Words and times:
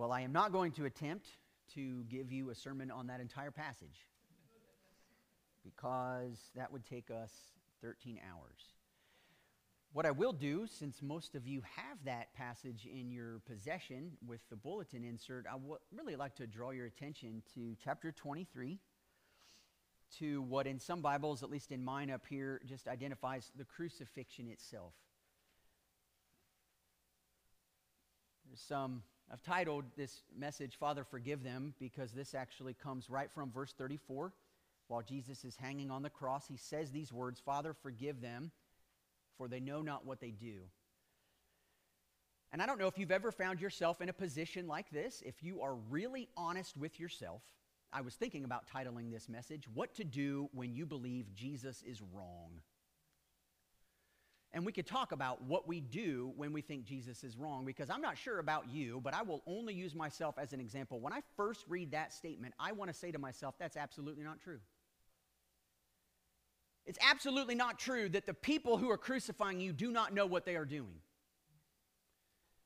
Well, 0.00 0.12
I 0.12 0.22
am 0.22 0.32
not 0.32 0.50
going 0.50 0.72
to 0.72 0.86
attempt 0.86 1.28
to 1.74 2.04
give 2.04 2.32
you 2.32 2.48
a 2.48 2.54
sermon 2.54 2.90
on 2.90 3.08
that 3.08 3.20
entire 3.20 3.50
passage 3.50 4.06
because 5.62 6.38
that 6.56 6.72
would 6.72 6.86
take 6.86 7.10
us 7.10 7.30
13 7.82 8.18
hours. 8.26 8.62
What 9.92 10.06
I 10.06 10.10
will 10.10 10.32
do, 10.32 10.66
since 10.66 11.02
most 11.02 11.34
of 11.34 11.46
you 11.46 11.60
have 11.76 11.98
that 12.06 12.32
passage 12.32 12.88
in 12.90 13.10
your 13.10 13.40
possession 13.40 14.12
with 14.26 14.40
the 14.48 14.56
bulletin 14.56 15.04
insert, 15.04 15.44
I 15.46 15.56
would 15.56 15.80
really 15.92 16.16
like 16.16 16.34
to 16.36 16.46
draw 16.46 16.70
your 16.70 16.86
attention 16.86 17.42
to 17.52 17.76
chapter 17.84 18.10
23, 18.10 18.78
to 20.18 20.40
what 20.40 20.66
in 20.66 20.80
some 20.80 21.02
Bibles, 21.02 21.42
at 21.42 21.50
least 21.50 21.72
in 21.72 21.84
mine 21.84 22.10
up 22.10 22.22
here, 22.26 22.62
just 22.66 22.88
identifies 22.88 23.52
the 23.54 23.66
crucifixion 23.66 24.48
itself. 24.48 24.94
There's 28.46 28.62
some, 28.62 29.02
I've 29.32 29.42
titled 29.42 29.84
this 29.96 30.22
message, 30.36 30.76
Father, 30.76 31.04
Forgive 31.04 31.44
Them, 31.44 31.74
because 31.78 32.10
this 32.10 32.34
actually 32.34 32.74
comes 32.74 33.08
right 33.08 33.30
from 33.30 33.52
verse 33.52 33.72
34. 33.72 34.32
While 34.88 35.02
Jesus 35.02 35.44
is 35.44 35.54
hanging 35.54 35.90
on 35.90 36.02
the 36.02 36.10
cross, 36.10 36.48
he 36.48 36.56
says 36.56 36.90
these 36.90 37.12
words 37.12 37.38
Father, 37.38 37.72
forgive 37.72 38.20
them 38.20 38.50
for 39.38 39.48
they 39.48 39.60
know 39.60 39.82
not 39.82 40.04
what 40.04 40.20
they 40.20 40.32
do. 40.32 40.56
And 42.52 42.60
I 42.60 42.66
don't 42.66 42.78
know 42.78 42.88
if 42.88 42.98
you've 42.98 43.12
ever 43.12 43.30
found 43.30 43.60
yourself 43.60 44.00
in 44.00 44.08
a 44.08 44.12
position 44.12 44.66
like 44.66 44.90
this. 44.90 45.22
If 45.24 45.42
you 45.42 45.62
are 45.62 45.76
really 45.88 46.28
honest 46.36 46.76
with 46.76 46.98
yourself, 46.98 47.42
I 47.92 48.00
was 48.00 48.16
thinking 48.16 48.44
about 48.44 48.68
titling 48.68 49.10
this 49.10 49.28
message, 49.28 49.64
What 49.72 49.94
to 49.94 50.04
Do 50.04 50.50
When 50.52 50.74
You 50.74 50.84
Believe 50.84 51.32
Jesus 51.32 51.82
is 51.86 52.02
Wrong. 52.12 52.60
And 54.52 54.66
we 54.66 54.72
could 54.72 54.86
talk 54.86 55.12
about 55.12 55.42
what 55.44 55.68
we 55.68 55.80
do 55.80 56.32
when 56.36 56.52
we 56.52 56.60
think 56.60 56.84
Jesus 56.84 57.22
is 57.22 57.36
wrong, 57.36 57.64
because 57.64 57.88
I'm 57.88 58.00
not 58.00 58.18
sure 58.18 58.40
about 58.40 58.68
you, 58.68 59.00
but 59.02 59.14
I 59.14 59.22
will 59.22 59.42
only 59.46 59.74
use 59.74 59.94
myself 59.94 60.36
as 60.38 60.52
an 60.52 60.60
example. 60.60 60.98
When 60.98 61.12
I 61.12 61.20
first 61.36 61.64
read 61.68 61.92
that 61.92 62.12
statement, 62.12 62.54
I 62.58 62.72
want 62.72 62.90
to 62.90 62.96
say 62.96 63.12
to 63.12 63.18
myself, 63.18 63.54
that's 63.60 63.76
absolutely 63.76 64.24
not 64.24 64.40
true. 64.40 64.58
It's 66.84 66.98
absolutely 67.08 67.54
not 67.54 67.78
true 67.78 68.08
that 68.08 68.26
the 68.26 68.34
people 68.34 68.76
who 68.76 68.90
are 68.90 68.98
crucifying 68.98 69.60
you 69.60 69.72
do 69.72 69.92
not 69.92 70.12
know 70.12 70.26
what 70.26 70.44
they 70.44 70.56
are 70.56 70.64
doing. 70.64 70.96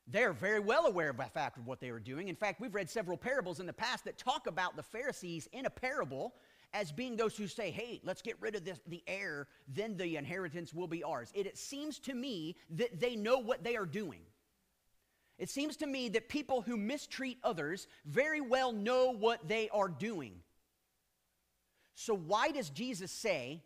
They're 0.07 0.33
very 0.33 0.61
well 0.61 0.87
aware 0.87 1.11
of 1.11 1.19
the 1.19 1.25
fact 1.25 1.59
of 1.59 1.67
what 1.67 1.81
they 1.81 1.91
are 1.91 1.99
doing. 1.99 2.29
In 2.29 2.37
fact, 2.37 2.61
we've 2.61 2.75
read 2.75 2.89
several 2.89 3.19
parables 3.19 3.61
in 3.61 3.67
the 3.67 3.73
past 3.75 4.05
that 4.05 4.17
talk 4.17 4.47
about 4.47 4.77
the 4.77 4.83
Pharisees 4.83 5.49
in 5.53 5.67
a 5.67 5.71
parable 5.71 6.35
as 6.75 6.91
being 6.91 7.17
those 7.17 7.37
who 7.37 7.47
say, 7.47 7.71
hey, 7.71 8.01
let's 8.05 8.21
get 8.21 8.37
rid 8.41 8.57
of 8.57 8.65
this, 8.65 8.81
the 8.89 9.03
heir, 9.07 9.47
then 9.69 9.97
the 9.97 10.17
inheritance 10.17 10.75
will 10.75 10.89
be 10.89 11.05
ours. 11.05 11.31
It, 11.33 11.47
it 11.47 11.57
seems 11.57 12.01
to 12.01 12.15
me 12.15 12.57
that 12.71 13.01
they 13.01 13.15
know 13.15 13.39
what 13.39 13.63
they 13.63 13.77
are 13.77 13.87
doing. 13.87 14.21
It 15.39 15.49
seems 15.49 15.77
to 15.79 15.87
me 15.87 16.09
that 16.11 16.29
people 16.29 16.63
who 16.63 16.77
mistreat 16.77 17.39
others 17.43 17.87
very 18.05 18.41
well 18.41 18.73
know 18.73 19.13
what 19.13 19.49
they 19.49 19.69
are 19.71 19.89
doing. 19.89 20.35
So, 21.95 22.15
why 22.15 22.51
does 22.51 22.71
Jesus 22.71 23.11
say, 23.13 23.63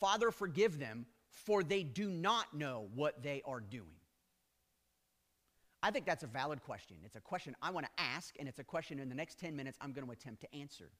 Father, 0.00 0.30
forgive 0.30 0.78
them, 0.78 1.06
for 1.30 1.62
they 1.62 1.84
do 1.84 2.10
not 2.10 2.52
know 2.54 2.88
what 2.94 3.22
they 3.22 3.42
are 3.46 3.60
doing? 3.60 3.86
I 5.82 5.90
think 5.90 6.06
that's 6.06 6.22
a 6.22 6.28
valid 6.28 6.62
question. 6.62 6.96
It's 7.04 7.16
a 7.16 7.20
question 7.20 7.56
I 7.60 7.70
want 7.70 7.86
to 7.86 8.02
ask, 8.02 8.34
and 8.38 8.48
it's 8.48 8.60
a 8.60 8.64
question 8.64 9.00
in 9.00 9.08
the 9.08 9.14
next 9.14 9.38
10 9.40 9.56
minutes 9.56 9.78
I'm 9.80 9.92
going 9.92 10.06
to 10.06 10.12
attempt 10.12 10.40
to 10.42 10.54
answer. 10.54 10.90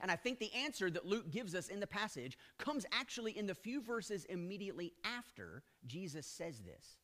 And 0.00 0.10
I 0.10 0.16
think 0.16 0.38
the 0.38 0.52
answer 0.52 0.90
that 0.90 1.06
Luke 1.06 1.30
gives 1.30 1.54
us 1.54 1.68
in 1.68 1.80
the 1.80 1.86
passage 1.86 2.36
comes 2.58 2.84
actually 2.92 3.36
in 3.38 3.46
the 3.46 3.54
few 3.54 3.80
verses 3.80 4.24
immediately 4.26 4.92
after 5.04 5.62
Jesus 5.86 6.26
says 6.26 6.60
this. 6.60 6.96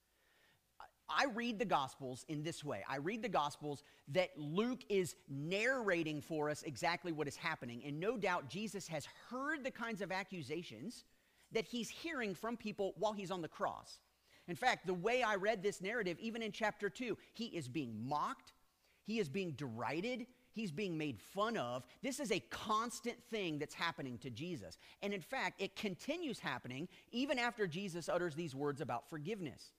I 1.08 1.26
read 1.34 1.58
the 1.58 1.64
Gospels 1.64 2.24
in 2.28 2.42
this 2.42 2.62
way. 2.64 2.84
I 2.88 2.98
read 2.98 3.22
the 3.22 3.28
Gospels 3.28 3.82
that 4.08 4.30
Luke 4.36 4.82
is 4.88 5.16
narrating 5.28 6.20
for 6.20 6.48
us 6.48 6.62
exactly 6.62 7.10
what 7.10 7.26
is 7.26 7.36
happening. 7.36 7.82
And 7.84 7.98
no 7.98 8.16
doubt 8.16 8.48
Jesus 8.48 8.86
has 8.88 9.08
heard 9.28 9.64
the 9.64 9.70
kinds 9.70 10.02
of 10.02 10.12
accusations 10.12 11.04
that 11.52 11.64
he's 11.64 11.88
hearing 11.88 12.34
from 12.34 12.56
people 12.56 12.94
while 12.96 13.12
he's 13.12 13.30
on 13.30 13.42
the 13.42 13.48
cross. 13.48 13.98
In 14.46 14.56
fact, 14.56 14.86
the 14.86 14.94
way 14.94 15.22
I 15.22 15.34
read 15.34 15.62
this 15.62 15.80
narrative, 15.80 16.16
even 16.20 16.42
in 16.42 16.52
chapter 16.52 16.88
2, 16.88 17.16
he 17.34 17.46
is 17.46 17.68
being 17.68 18.08
mocked, 18.08 18.52
he 19.04 19.18
is 19.18 19.28
being 19.28 19.52
derided, 19.52 20.26
he's 20.52 20.72
being 20.72 20.98
made 20.98 21.18
fun 21.18 21.56
of. 21.56 21.84
This 22.02 22.20
is 22.20 22.32
a 22.32 22.40
constant 22.50 23.22
thing 23.30 23.58
that's 23.58 23.74
happening 23.74 24.18
to 24.18 24.30
Jesus. 24.30 24.78
And 25.02 25.12
in 25.12 25.20
fact, 25.20 25.60
it 25.60 25.76
continues 25.76 26.38
happening 26.38 26.88
even 27.12 27.38
after 27.38 27.66
Jesus 27.66 28.08
utters 28.08 28.34
these 28.34 28.54
words 28.54 28.80
about 28.80 29.08
forgiveness. 29.08 29.72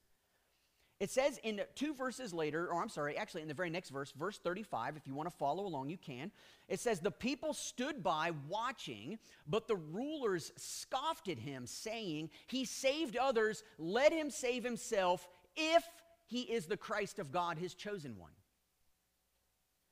It 1.01 1.09
says 1.09 1.39
in 1.41 1.61
two 1.73 1.95
verses 1.95 2.31
later, 2.31 2.67
or 2.67 2.79
I'm 2.79 2.87
sorry, 2.87 3.17
actually 3.17 3.41
in 3.41 3.47
the 3.47 3.55
very 3.55 3.71
next 3.71 3.89
verse, 3.89 4.11
verse 4.11 4.37
35, 4.37 4.97
if 4.97 5.07
you 5.07 5.15
want 5.15 5.27
to 5.27 5.35
follow 5.35 5.65
along, 5.65 5.89
you 5.89 5.97
can. 5.97 6.29
It 6.67 6.79
says, 6.79 6.99
The 6.99 7.09
people 7.09 7.55
stood 7.55 8.03
by 8.03 8.33
watching, 8.47 9.17
but 9.47 9.67
the 9.67 9.77
rulers 9.77 10.51
scoffed 10.57 11.27
at 11.27 11.39
him, 11.39 11.65
saying, 11.65 12.29
He 12.45 12.65
saved 12.65 13.17
others, 13.17 13.63
let 13.79 14.13
him 14.13 14.29
save 14.29 14.63
himself 14.63 15.27
if 15.55 15.83
he 16.27 16.41
is 16.41 16.67
the 16.67 16.77
Christ 16.77 17.17
of 17.17 17.31
God, 17.31 17.57
his 17.57 17.73
chosen 17.73 18.15
one. 18.19 18.31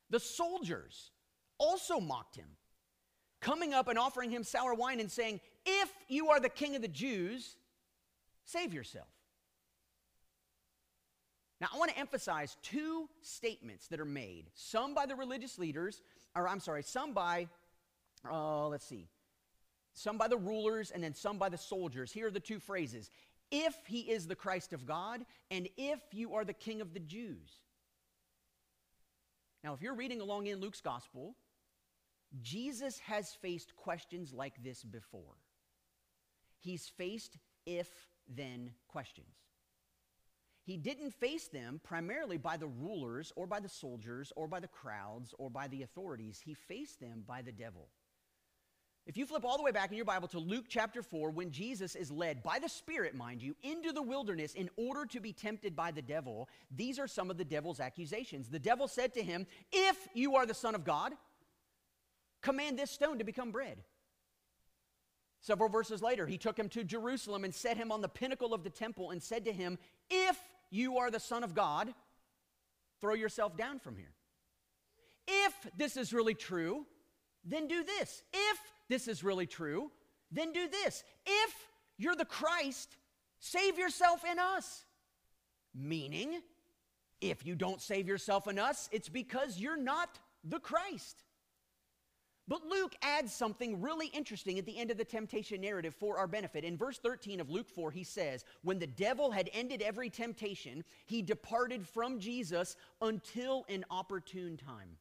The 0.09 0.19
soldiers 0.19 1.11
also 1.57 1.99
mocked 1.99 2.35
him, 2.35 2.47
coming 3.41 3.73
up 3.73 3.87
and 3.87 3.99
offering 3.99 4.31
him 4.31 4.43
sour 4.43 4.73
wine 4.73 4.99
and 4.99 5.11
saying, 5.11 5.39
If 5.65 5.91
you 6.07 6.29
are 6.29 6.39
the 6.39 6.49
king 6.49 6.75
of 6.75 6.81
the 6.81 6.87
Jews, 6.87 7.57
save 8.45 8.73
yourself. 8.73 9.07
Now, 11.61 11.67
I 11.73 11.77
want 11.77 11.91
to 11.91 11.99
emphasize 11.99 12.55
two 12.63 13.09
statements 13.21 13.87
that 13.89 13.99
are 13.99 14.05
made, 14.05 14.49
some 14.55 14.93
by 14.93 15.05
the 15.05 15.15
religious 15.15 15.59
leaders, 15.59 16.01
or 16.35 16.47
I'm 16.47 16.61
sorry, 16.61 16.83
some 16.83 17.13
by, 17.13 17.49
uh, 18.29 18.67
let's 18.69 18.85
see, 18.85 19.09
some 19.93 20.17
by 20.17 20.29
the 20.29 20.37
rulers 20.37 20.91
and 20.91 21.03
then 21.03 21.13
some 21.13 21.37
by 21.37 21.49
the 21.49 21.57
soldiers. 21.57 22.11
Here 22.13 22.27
are 22.27 22.31
the 22.31 22.39
two 22.39 22.59
phrases 22.59 23.09
if 23.51 23.75
he 23.87 24.01
is 24.01 24.27
the 24.27 24.35
Christ 24.35 24.73
of 24.73 24.85
God, 24.85 25.25
and 25.49 25.67
if 25.75 25.99
you 26.11 26.35
are 26.35 26.45
the 26.45 26.53
king 26.53 26.81
of 26.81 26.93
the 26.93 26.99
Jews. 26.99 27.61
Now, 29.63 29.73
if 29.73 29.81
you're 29.81 29.95
reading 29.95 30.21
along 30.21 30.47
in 30.47 30.59
Luke's 30.59 30.81
gospel, 30.81 31.35
Jesus 32.41 32.99
has 32.99 33.33
faced 33.33 33.75
questions 33.75 34.33
like 34.33 34.63
this 34.63 34.83
before. 34.83 35.35
He's 36.59 36.87
faced 36.87 37.37
if 37.65 37.89
then 38.27 38.71
questions. 38.87 39.35
He 40.63 40.77
didn't 40.77 41.11
face 41.15 41.47
them 41.47 41.81
primarily 41.83 42.37
by 42.37 42.57
the 42.57 42.67
rulers 42.67 43.33
or 43.35 43.47
by 43.47 43.59
the 43.59 43.69
soldiers 43.69 44.31
or 44.35 44.47
by 44.47 44.59
the 44.59 44.67
crowds 44.67 45.33
or 45.39 45.49
by 45.49 45.67
the 45.67 45.81
authorities. 45.81 46.41
He 46.45 46.53
faced 46.53 46.99
them 46.99 47.23
by 47.27 47.41
the 47.41 47.51
devil. 47.51 47.89
If 49.09 49.17
you 49.17 49.25
flip 49.25 49.43
all 49.43 49.57
the 49.57 49.63
way 49.63 49.71
back 49.71 49.89
in 49.89 49.95
your 49.95 50.05
Bible 50.05 50.27
to 50.27 50.37
Luke 50.37 50.65
chapter 50.69 51.01
4, 51.01 51.31
when 51.31 51.49
Jesus 51.49 51.95
is 51.95 52.11
led 52.11 52.43
by 52.43 52.59
the 52.59 52.69
Spirit, 52.69 53.15
mind 53.15 53.41
you, 53.41 53.55
into 53.63 53.91
the 53.91 54.03
wilderness 54.03 54.53
in 54.53 54.69
order 54.77 55.03
to 55.07 55.19
be 55.19 55.33
tempted 55.33 55.75
by 55.75 55.89
the 55.89 56.03
devil, 56.03 56.47
these 56.69 56.99
are 56.99 57.07
some 57.07 57.31
of 57.31 57.37
the 57.39 57.43
devil's 57.43 57.79
accusations. 57.79 58.49
The 58.49 58.59
devil 58.59 58.87
said 58.87 59.15
to 59.15 59.23
him, 59.23 59.47
If 59.71 59.97
you 60.13 60.35
are 60.35 60.45
the 60.45 60.53
Son 60.53 60.75
of 60.75 60.85
God, 60.85 61.13
command 62.43 62.77
this 62.77 62.91
stone 62.91 63.17
to 63.17 63.23
become 63.23 63.49
bread. 63.49 63.79
Several 65.41 65.69
verses 65.69 66.03
later, 66.03 66.27
he 66.27 66.37
took 66.37 66.59
him 66.59 66.69
to 66.69 66.83
Jerusalem 66.83 67.43
and 67.43 67.55
set 67.55 67.77
him 67.77 67.91
on 67.91 68.01
the 68.01 68.09
pinnacle 68.09 68.53
of 68.53 68.63
the 68.63 68.69
temple 68.69 69.09
and 69.09 69.23
said 69.23 69.43
to 69.45 69.51
him, 69.51 69.79
If 70.11 70.37
you 70.69 70.99
are 70.99 71.09
the 71.09 71.19
Son 71.19 71.43
of 71.43 71.55
God, 71.55 71.91
throw 73.01 73.15
yourself 73.15 73.57
down 73.57 73.79
from 73.79 73.95
here. 73.95 74.13
If 75.27 75.53
this 75.75 75.97
is 75.97 76.13
really 76.13 76.35
true, 76.35 76.85
then 77.43 77.67
do 77.67 77.83
this. 77.83 78.21
If 78.31 78.59
this 78.89 79.07
is 79.07 79.23
really 79.23 79.47
true, 79.47 79.91
then 80.31 80.51
do 80.51 80.67
this. 80.67 81.03
If 81.25 81.53
you're 81.97 82.15
the 82.15 82.25
Christ, 82.25 82.97
save 83.39 83.77
yourself 83.77 84.23
in 84.29 84.39
us. 84.39 84.85
Meaning, 85.73 86.41
if 87.21 87.45
you 87.45 87.55
don't 87.55 87.81
save 87.81 88.07
yourself 88.07 88.47
in 88.47 88.57
us, 88.57 88.89
it's 88.91 89.09
because 89.09 89.59
you're 89.59 89.77
not 89.77 90.19
the 90.43 90.59
Christ. 90.59 91.23
But 92.47 92.65
Luke 92.65 92.95
adds 93.03 93.31
something 93.31 93.79
really 93.79 94.07
interesting 94.07 94.57
at 94.57 94.65
the 94.65 94.75
end 94.75 94.89
of 94.89 94.97
the 94.97 95.05
temptation 95.05 95.61
narrative 95.61 95.93
for 95.93 96.17
our 96.17 96.25
benefit. 96.25 96.63
In 96.63 96.77
verse 96.77 96.97
13 96.97 97.39
of 97.39 97.51
Luke 97.51 97.69
4, 97.69 97.91
he 97.91 98.03
says, 98.03 98.43
When 98.63 98.79
the 98.79 98.87
devil 98.87 99.29
had 99.29 99.51
ended 99.53 99.83
every 99.83 100.09
temptation, 100.09 100.83
he 101.05 101.21
departed 101.21 101.87
from 101.87 102.19
Jesus 102.19 102.75
until 103.01 103.65
an 103.69 103.85
opportune 103.91 104.57
time. 104.57 104.97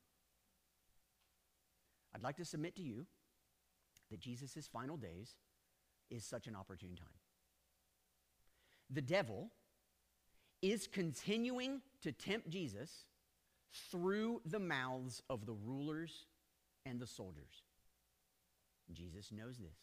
I'd 2.14 2.22
like 2.22 2.36
to 2.36 2.44
submit 2.44 2.76
to 2.76 2.82
you 2.82 3.06
that 4.10 4.20
Jesus' 4.20 4.68
final 4.72 4.96
days 4.96 5.36
is 6.10 6.24
such 6.24 6.46
an 6.46 6.56
opportune 6.56 6.96
time. 6.96 7.08
The 8.90 9.02
devil 9.02 9.50
is 10.62 10.86
continuing 10.86 11.82
to 12.02 12.12
tempt 12.12 12.48
Jesus 12.48 13.04
through 13.90 14.40
the 14.46 14.58
mouths 14.58 15.22
of 15.28 15.46
the 15.46 15.52
rulers 15.52 16.26
and 16.86 16.98
the 16.98 17.06
soldiers. 17.06 17.62
Jesus 18.92 19.30
knows 19.30 19.58
this. 19.58 19.76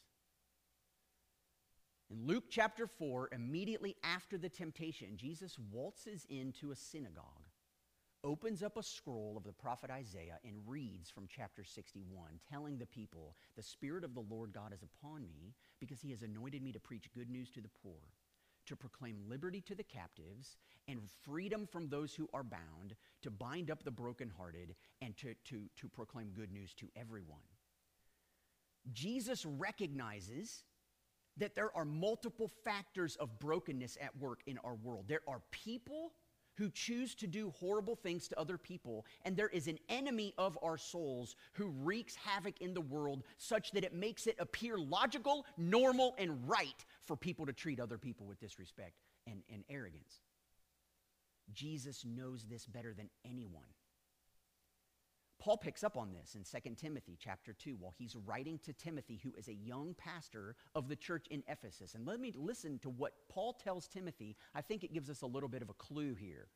In 2.09 2.27
Luke 2.27 2.45
chapter 2.49 2.87
4, 2.87 3.29
immediately 3.31 3.95
after 4.03 4.37
the 4.37 4.49
temptation, 4.49 5.17
Jesus 5.17 5.57
waltzes 5.71 6.25
into 6.29 6.71
a 6.71 6.75
synagogue, 6.75 7.44
opens 8.25 8.63
up 8.63 8.75
a 8.75 8.83
scroll 8.83 9.35
of 9.37 9.43
the 9.43 9.53
prophet 9.53 9.91
Isaiah 9.91 10.39
and 10.43 10.55
reads 10.65 11.09
from 11.09 11.27
chapter 11.29 11.63
61, 11.63 12.39
telling 12.49 12.77
the 12.77 12.87
people, 12.87 13.35
The 13.55 13.63
Spirit 13.63 14.03
of 14.03 14.15
the 14.15 14.25
Lord 14.29 14.51
God 14.51 14.73
is 14.73 14.83
upon 14.83 15.21
me 15.29 15.53
because 15.79 16.01
he 16.01 16.09
has 16.09 16.23
anointed 16.23 16.63
me 16.63 16.71
to 16.71 16.79
preach 16.79 17.13
good 17.13 17.29
news 17.29 17.51
to 17.51 17.61
the 17.61 17.69
poor, 17.83 17.99
to 18.65 18.75
proclaim 18.75 19.17
liberty 19.29 19.61
to 19.61 19.75
the 19.75 19.83
captives 19.83 20.57
and 20.87 20.99
freedom 21.23 21.67
from 21.71 21.87
those 21.87 22.15
who 22.15 22.27
are 22.33 22.43
bound, 22.43 22.95
to 23.21 23.29
bind 23.29 23.69
up 23.69 23.83
the 23.83 23.91
brokenhearted, 23.91 24.75
and 25.01 25.15
to, 25.17 25.35
to, 25.45 25.61
to 25.77 25.87
proclaim 25.87 26.29
good 26.35 26.51
news 26.51 26.73
to 26.73 26.87
everyone. 26.95 27.37
Jesus 28.91 29.45
recognizes 29.45 30.63
that 31.37 31.55
there 31.55 31.75
are 31.75 31.85
multiple 31.85 32.49
factors 32.63 33.15
of 33.17 33.39
brokenness 33.39 33.97
at 34.01 34.17
work 34.17 34.39
in 34.47 34.57
our 34.63 34.75
world. 34.75 35.05
There 35.07 35.21
are 35.27 35.41
people 35.51 36.13
who 36.57 36.69
choose 36.69 37.15
to 37.15 37.27
do 37.27 37.53
horrible 37.59 37.95
things 37.95 38.27
to 38.27 38.39
other 38.39 38.57
people, 38.57 39.05
and 39.23 39.35
there 39.35 39.49
is 39.49 39.67
an 39.67 39.79
enemy 39.89 40.33
of 40.37 40.57
our 40.63 40.77
souls 40.77 41.35
who 41.53 41.67
wreaks 41.83 42.15
havoc 42.15 42.61
in 42.61 42.73
the 42.73 42.81
world 42.81 43.23
such 43.37 43.71
that 43.71 43.83
it 43.83 43.93
makes 43.93 44.27
it 44.27 44.35
appear 44.39 44.77
logical, 44.77 45.45
normal, 45.57 46.15
and 46.17 46.47
right 46.47 46.85
for 47.05 47.15
people 47.15 47.45
to 47.45 47.53
treat 47.53 47.79
other 47.79 47.97
people 47.97 48.25
with 48.25 48.39
disrespect 48.39 48.93
and, 49.27 49.41
and 49.51 49.63
arrogance. 49.69 50.21
Jesus 51.53 52.03
knows 52.05 52.45
this 52.49 52.65
better 52.65 52.93
than 52.93 53.09
anyone. 53.23 53.63
Paul 55.45 55.57
picks 55.57 55.83
up 55.83 55.95
on 55.95 56.11
this 56.11 56.33
in 56.33 56.41
2 56.43 56.71
Timothy 56.73 57.19
chapter 57.19 57.53
2 57.53 57.75
while 57.79 57.93
he's 57.95 58.15
writing 58.25 58.59
to 58.63 58.73
Timothy, 58.73 59.19
who 59.21 59.31
is 59.37 59.47
a 59.47 59.53
young 59.53 59.93
pastor 59.95 60.55
of 60.73 60.89
the 60.89 60.95
church 60.95 61.27
in 61.29 61.43
Ephesus. 61.47 61.93
And 61.93 62.03
let 62.03 62.19
me 62.19 62.33
listen 62.35 62.79
to 62.79 62.89
what 62.89 63.13
Paul 63.29 63.53
tells 63.53 63.87
Timothy. 63.87 64.35
I 64.55 64.61
think 64.61 64.83
it 64.83 64.91
gives 64.91 65.07
us 65.07 65.21
a 65.21 65.27
little 65.27 65.47
bit 65.47 65.61
of 65.61 65.69
a 65.69 65.73
clue 65.73 66.15
here. 66.15 66.47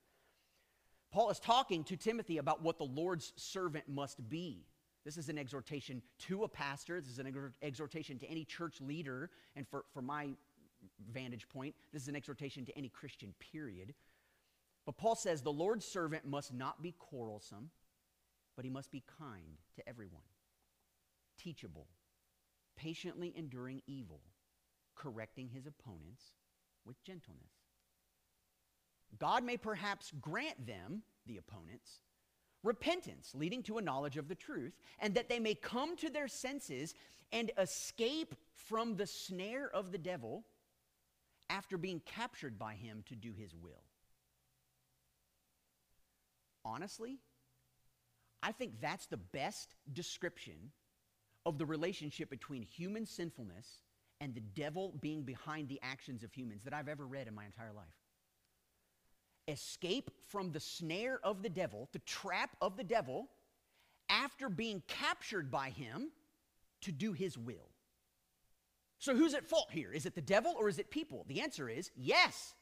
Paul 1.12 1.30
is 1.30 1.38
talking 1.40 1.84
to 1.84 1.96
Timothy 1.98 2.40
about 2.40 2.64
what 2.64 2.80
the 2.80 2.84
Lord's 2.84 3.32
servant 3.36 3.88
must 3.88 4.28
be. 4.28 4.66
This 5.06 5.18
is 5.18 5.30
an 5.30 5.38
exhortation 5.38 6.02
to 6.22 6.44
a 6.44 6.48
pastor. 6.48 7.00
This 7.00 7.12
is 7.12 7.20
an 7.20 7.52
exhortation 7.62 8.18
to 8.18 8.26
any 8.28 8.44
church 8.44 8.82
leader. 8.82 9.30
And 9.56 9.68
for, 9.68 9.86
for 9.94 10.02
my 10.02 10.30
vantage 11.14 11.48
point, 11.48 11.76
this 11.94 12.02
is 12.02 12.08
an 12.08 12.16
exhortation 12.16 12.66
to 12.66 12.76
any 12.76 12.90
Christian, 12.90 13.36
period. 13.52 13.94
But 14.88 14.98
Paul 14.98 15.16
says 15.16 15.44
the 15.44 15.52
Lord's 15.52 15.86
servant 15.86 16.26
must 16.26 16.56
not 16.56 16.82
be 16.82 16.96
quarrelsome 16.98 17.70
but 18.56 18.66
he 18.66 18.72
must 18.72 18.92
be 18.92 19.04
kind 19.20 19.58
to 19.76 19.88
everyone, 19.88 20.24
teachable, 21.38 21.88
patiently 22.76 23.34
enduring 23.36 23.82
evil, 23.88 24.22
correcting 24.96 25.50
his 25.50 25.66
opponents 25.66 26.34
with 26.86 27.04
gentleness. 27.04 27.52
God 29.18 29.44
may 29.44 29.58
perhaps 29.58 30.12
grant 30.22 30.68
them, 30.68 31.02
the 31.26 31.38
opponents, 31.38 32.02
repentance 32.64 33.32
leading 33.34 33.64
to 33.64 33.78
a 33.78 33.82
knowledge 33.82 34.18
of 34.18 34.28
the 34.28 34.36
truth, 34.36 34.74
and 35.00 35.16
that 35.16 35.30
they 35.30 35.40
may 35.40 35.56
come 35.56 35.96
to 35.98 36.10
their 36.10 36.28
senses 36.28 36.94
and 37.32 37.52
escape 37.58 38.36
from 38.54 38.96
the 38.96 39.08
snare 39.08 39.70
of 39.74 39.92
the 39.92 39.98
devil 39.98 40.44
after 41.50 41.78
being 41.78 42.02
captured 42.06 42.60
by 42.60 42.74
him 42.76 43.04
to 43.08 43.16
do 43.16 43.34
his 43.34 43.56
will. 43.56 43.84
Honestly, 46.64 47.18
I 48.42 48.52
think 48.52 48.82
that's 48.82 49.06
the 49.08 49.18
best 49.18 49.76
description 49.94 50.72
of 51.46 51.58
the 51.58 51.66
relationship 51.66 52.30
between 52.30 52.64
human 52.64 53.06
sinfulness 53.06 53.82
and 54.22 54.34
the 54.34 54.42
devil 54.42 54.94
being 55.02 55.24
behind 55.24 55.68
the 55.70 55.80
actions 55.82 56.24
of 56.24 56.34
humans 56.34 56.64
that 56.64 56.74
I've 56.74 56.88
ever 56.88 57.06
read 57.06 57.28
in 57.28 57.36
my 57.36 57.46
entire 57.46 57.74
life. 57.74 57.86
Escape 59.48 60.12
from 60.28 60.52
the 60.52 60.60
snare 60.60 61.20
of 61.24 61.42
the 61.42 61.50
devil, 61.50 61.90
the 61.92 62.00
trap 62.00 62.56
of 62.62 62.78
the 62.78 62.84
devil, 62.84 63.30
after 64.10 64.50
being 64.50 64.84
captured 64.88 65.50
by 65.50 65.70
him 65.70 66.12
to 66.82 66.92
do 66.92 67.14
his 67.14 67.38
will. 67.38 67.70
So, 69.00 69.16
who's 69.16 69.34
at 69.34 69.46
fault 69.46 69.70
here? 69.72 69.92
Is 69.94 70.06
it 70.06 70.14
the 70.14 70.22
devil 70.22 70.54
or 70.60 70.68
is 70.68 70.78
it 70.78 70.92
people? 70.92 71.26
The 71.28 71.42
answer 71.42 71.70
is 71.70 71.90
yes. 71.96 72.54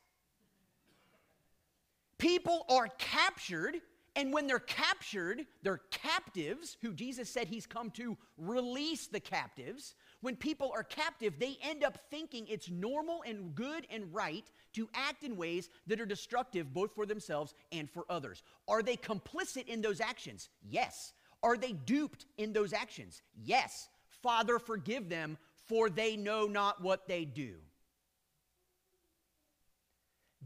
People 2.20 2.66
are 2.70 2.88
captured 3.00 3.78
and 4.18 4.34
when 4.34 4.48
they're 4.48 4.60
captured, 4.60 5.46
they're 5.62 5.82
captives, 5.92 6.76
who 6.82 6.92
Jesus 6.92 7.30
said 7.30 7.48
he's 7.48 7.68
come 7.68 7.92
to 7.92 8.18
release 8.40 9.06
the 9.06 9.20
captives. 9.20 9.94
When 10.22 10.36
people 10.36 10.72
are 10.76 10.82
captive, 10.82 11.36
they 11.38 11.60
end 11.62 11.84
up 11.84 12.00
thinking 12.10 12.48
it's 12.50 12.68
normal 12.68 13.24
and 13.28 13.54
good 13.54 13.86
and 13.92 14.12
right 14.12 14.44
to 14.74 14.90
act 14.96 15.24
in 15.24 15.38
ways 15.38 15.70
that 15.86 16.02
are 16.02 16.06
destructive 16.08 16.74
both 16.74 16.96
for 16.96 17.06
themselves 17.06 17.54
and 17.72 17.88
for 17.92 18.06
others. 18.10 18.42
Are 18.68 18.82
they 18.82 18.98
complicit 18.98 19.68
in 19.68 19.82
those 19.82 20.02
actions? 20.02 20.50
Yes. 20.68 21.14
Are 21.44 21.56
they 21.56 21.74
duped 21.74 22.26
in 22.40 22.54
those 22.54 22.74
actions? 22.74 23.22
Yes. 23.46 23.88
Father, 24.24 24.58
forgive 24.58 25.10
them, 25.10 25.38
for 25.68 25.92
they 25.92 26.18
know 26.18 26.48
not 26.48 26.82
what 26.82 27.08
they 27.08 27.24
do. 27.24 27.58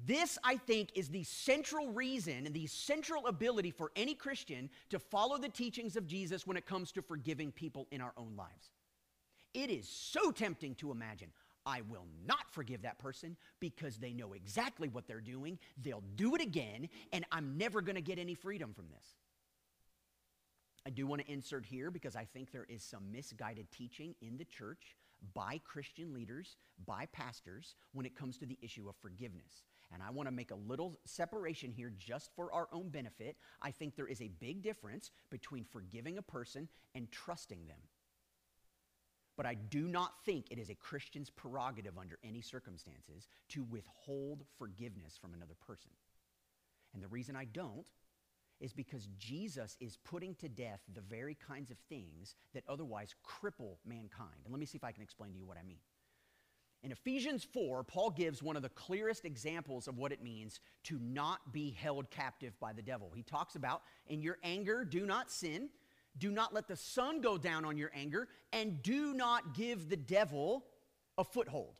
This, 0.05 0.37
I 0.43 0.57
think, 0.57 0.89
is 0.95 1.09
the 1.09 1.23
central 1.23 1.89
reason 1.91 2.45
and 2.45 2.55
the 2.55 2.67
central 2.67 3.27
ability 3.27 3.71
for 3.71 3.91
any 3.95 4.15
Christian 4.15 4.69
to 4.89 4.99
follow 4.99 5.37
the 5.37 5.49
teachings 5.49 5.95
of 5.95 6.07
Jesus 6.07 6.47
when 6.47 6.57
it 6.57 6.65
comes 6.65 6.91
to 6.93 7.01
forgiving 7.01 7.51
people 7.51 7.87
in 7.91 8.01
our 8.01 8.13
own 8.17 8.35
lives. 8.35 8.71
It 9.53 9.69
is 9.69 9.87
so 9.87 10.31
tempting 10.31 10.75
to 10.75 10.91
imagine, 10.91 11.29
I 11.65 11.81
will 11.81 12.07
not 12.25 12.49
forgive 12.49 12.81
that 12.81 12.97
person 12.97 13.37
because 13.59 13.97
they 13.97 14.13
know 14.13 14.33
exactly 14.33 14.89
what 14.89 15.07
they're 15.07 15.19
doing, 15.19 15.59
they'll 15.83 16.03
do 16.15 16.35
it 16.35 16.41
again, 16.41 16.89
and 17.13 17.25
I'm 17.31 17.57
never 17.57 17.81
going 17.81 17.95
to 17.95 18.01
get 18.01 18.17
any 18.17 18.33
freedom 18.33 18.73
from 18.73 18.85
this. 18.89 19.05
I 20.85 20.89
do 20.89 21.05
want 21.05 21.21
to 21.21 21.31
insert 21.31 21.65
here 21.65 21.91
because 21.91 22.15
I 22.15 22.25
think 22.25 22.51
there 22.51 22.65
is 22.67 22.81
some 22.81 23.11
misguided 23.11 23.69
teaching 23.71 24.15
in 24.21 24.37
the 24.37 24.45
church 24.45 24.95
by 25.35 25.61
Christian 25.63 26.13
leaders, 26.13 26.57
by 26.87 27.05
pastors, 27.11 27.75
when 27.93 28.07
it 28.07 28.15
comes 28.15 28.37
to 28.37 28.47
the 28.47 28.57
issue 28.63 28.89
of 28.89 28.95
forgiveness. 28.95 29.63
And 29.93 30.01
I 30.01 30.09
want 30.09 30.27
to 30.27 30.31
make 30.31 30.51
a 30.51 30.55
little 30.55 30.99
separation 31.05 31.71
here 31.71 31.91
just 31.97 32.31
for 32.35 32.51
our 32.53 32.67
own 32.71 32.89
benefit. 32.89 33.35
I 33.61 33.71
think 33.71 33.95
there 33.95 34.07
is 34.07 34.21
a 34.21 34.31
big 34.39 34.61
difference 34.61 35.11
between 35.29 35.65
forgiving 35.65 36.17
a 36.17 36.21
person 36.21 36.69
and 36.95 37.11
trusting 37.11 37.67
them. 37.67 37.79
But 39.37 39.45
I 39.45 39.55
do 39.55 39.87
not 39.87 40.13
think 40.25 40.47
it 40.49 40.59
is 40.59 40.69
a 40.69 40.75
Christian's 40.75 41.29
prerogative 41.29 41.97
under 41.97 42.19
any 42.23 42.41
circumstances 42.41 43.27
to 43.49 43.63
withhold 43.63 44.43
forgiveness 44.57 45.17
from 45.19 45.33
another 45.33 45.55
person. 45.65 45.91
And 46.93 47.01
the 47.01 47.07
reason 47.07 47.35
I 47.35 47.45
don't 47.45 47.89
is 48.59 48.73
because 48.73 49.07
Jesus 49.17 49.75
is 49.79 49.97
putting 49.97 50.35
to 50.35 50.47
death 50.47 50.81
the 50.93 51.01
very 51.01 51.35
kinds 51.35 51.71
of 51.71 51.77
things 51.89 52.35
that 52.53 52.63
otherwise 52.69 53.15
cripple 53.25 53.77
mankind. 53.85 54.41
And 54.43 54.53
let 54.53 54.59
me 54.59 54.65
see 54.65 54.77
if 54.77 54.83
I 54.83 54.91
can 54.91 55.01
explain 55.01 55.31
to 55.33 55.39
you 55.39 55.45
what 55.45 55.57
I 55.57 55.63
mean. 55.63 55.79
In 56.83 56.91
Ephesians 56.91 57.43
4, 57.43 57.83
Paul 57.83 58.09
gives 58.09 58.41
one 58.41 58.55
of 58.55 58.63
the 58.63 58.69
clearest 58.69 59.23
examples 59.23 59.87
of 59.87 59.97
what 59.97 60.11
it 60.11 60.23
means 60.23 60.59
to 60.85 60.97
not 60.99 61.53
be 61.53 61.69
held 61.71 62.09
captive 62.09 62.59
by 62.59 62.73
the 62.73 62.81
devil. 62.81 63.11
He 63.15 63.21
talks 63.21 63.55
about, 63.55 63.83
in 64.07 64.21
your 64.21 64.39
anger, 64.43 64.83
do 64.83 65.05
not 65.05 65.29
sin, 65.29 65.69
do 66.17 66.31
not 66.31 66.53
let 66.53 66.67
the 66.67 66.75
sun 66.75 67.21
go 67.21 67.37
down 67.37 67.65
on 67.65 67.77
your 67.77 67.91
anger, 67.93 68.27
and 68.51 68.81
do 68.81 69.13
not 69.13 69.53
give 69.53 69.89
the 69.89 69.97
devil 69.97 70.65
a 71.19 71.23
foothold. 71.23 71.75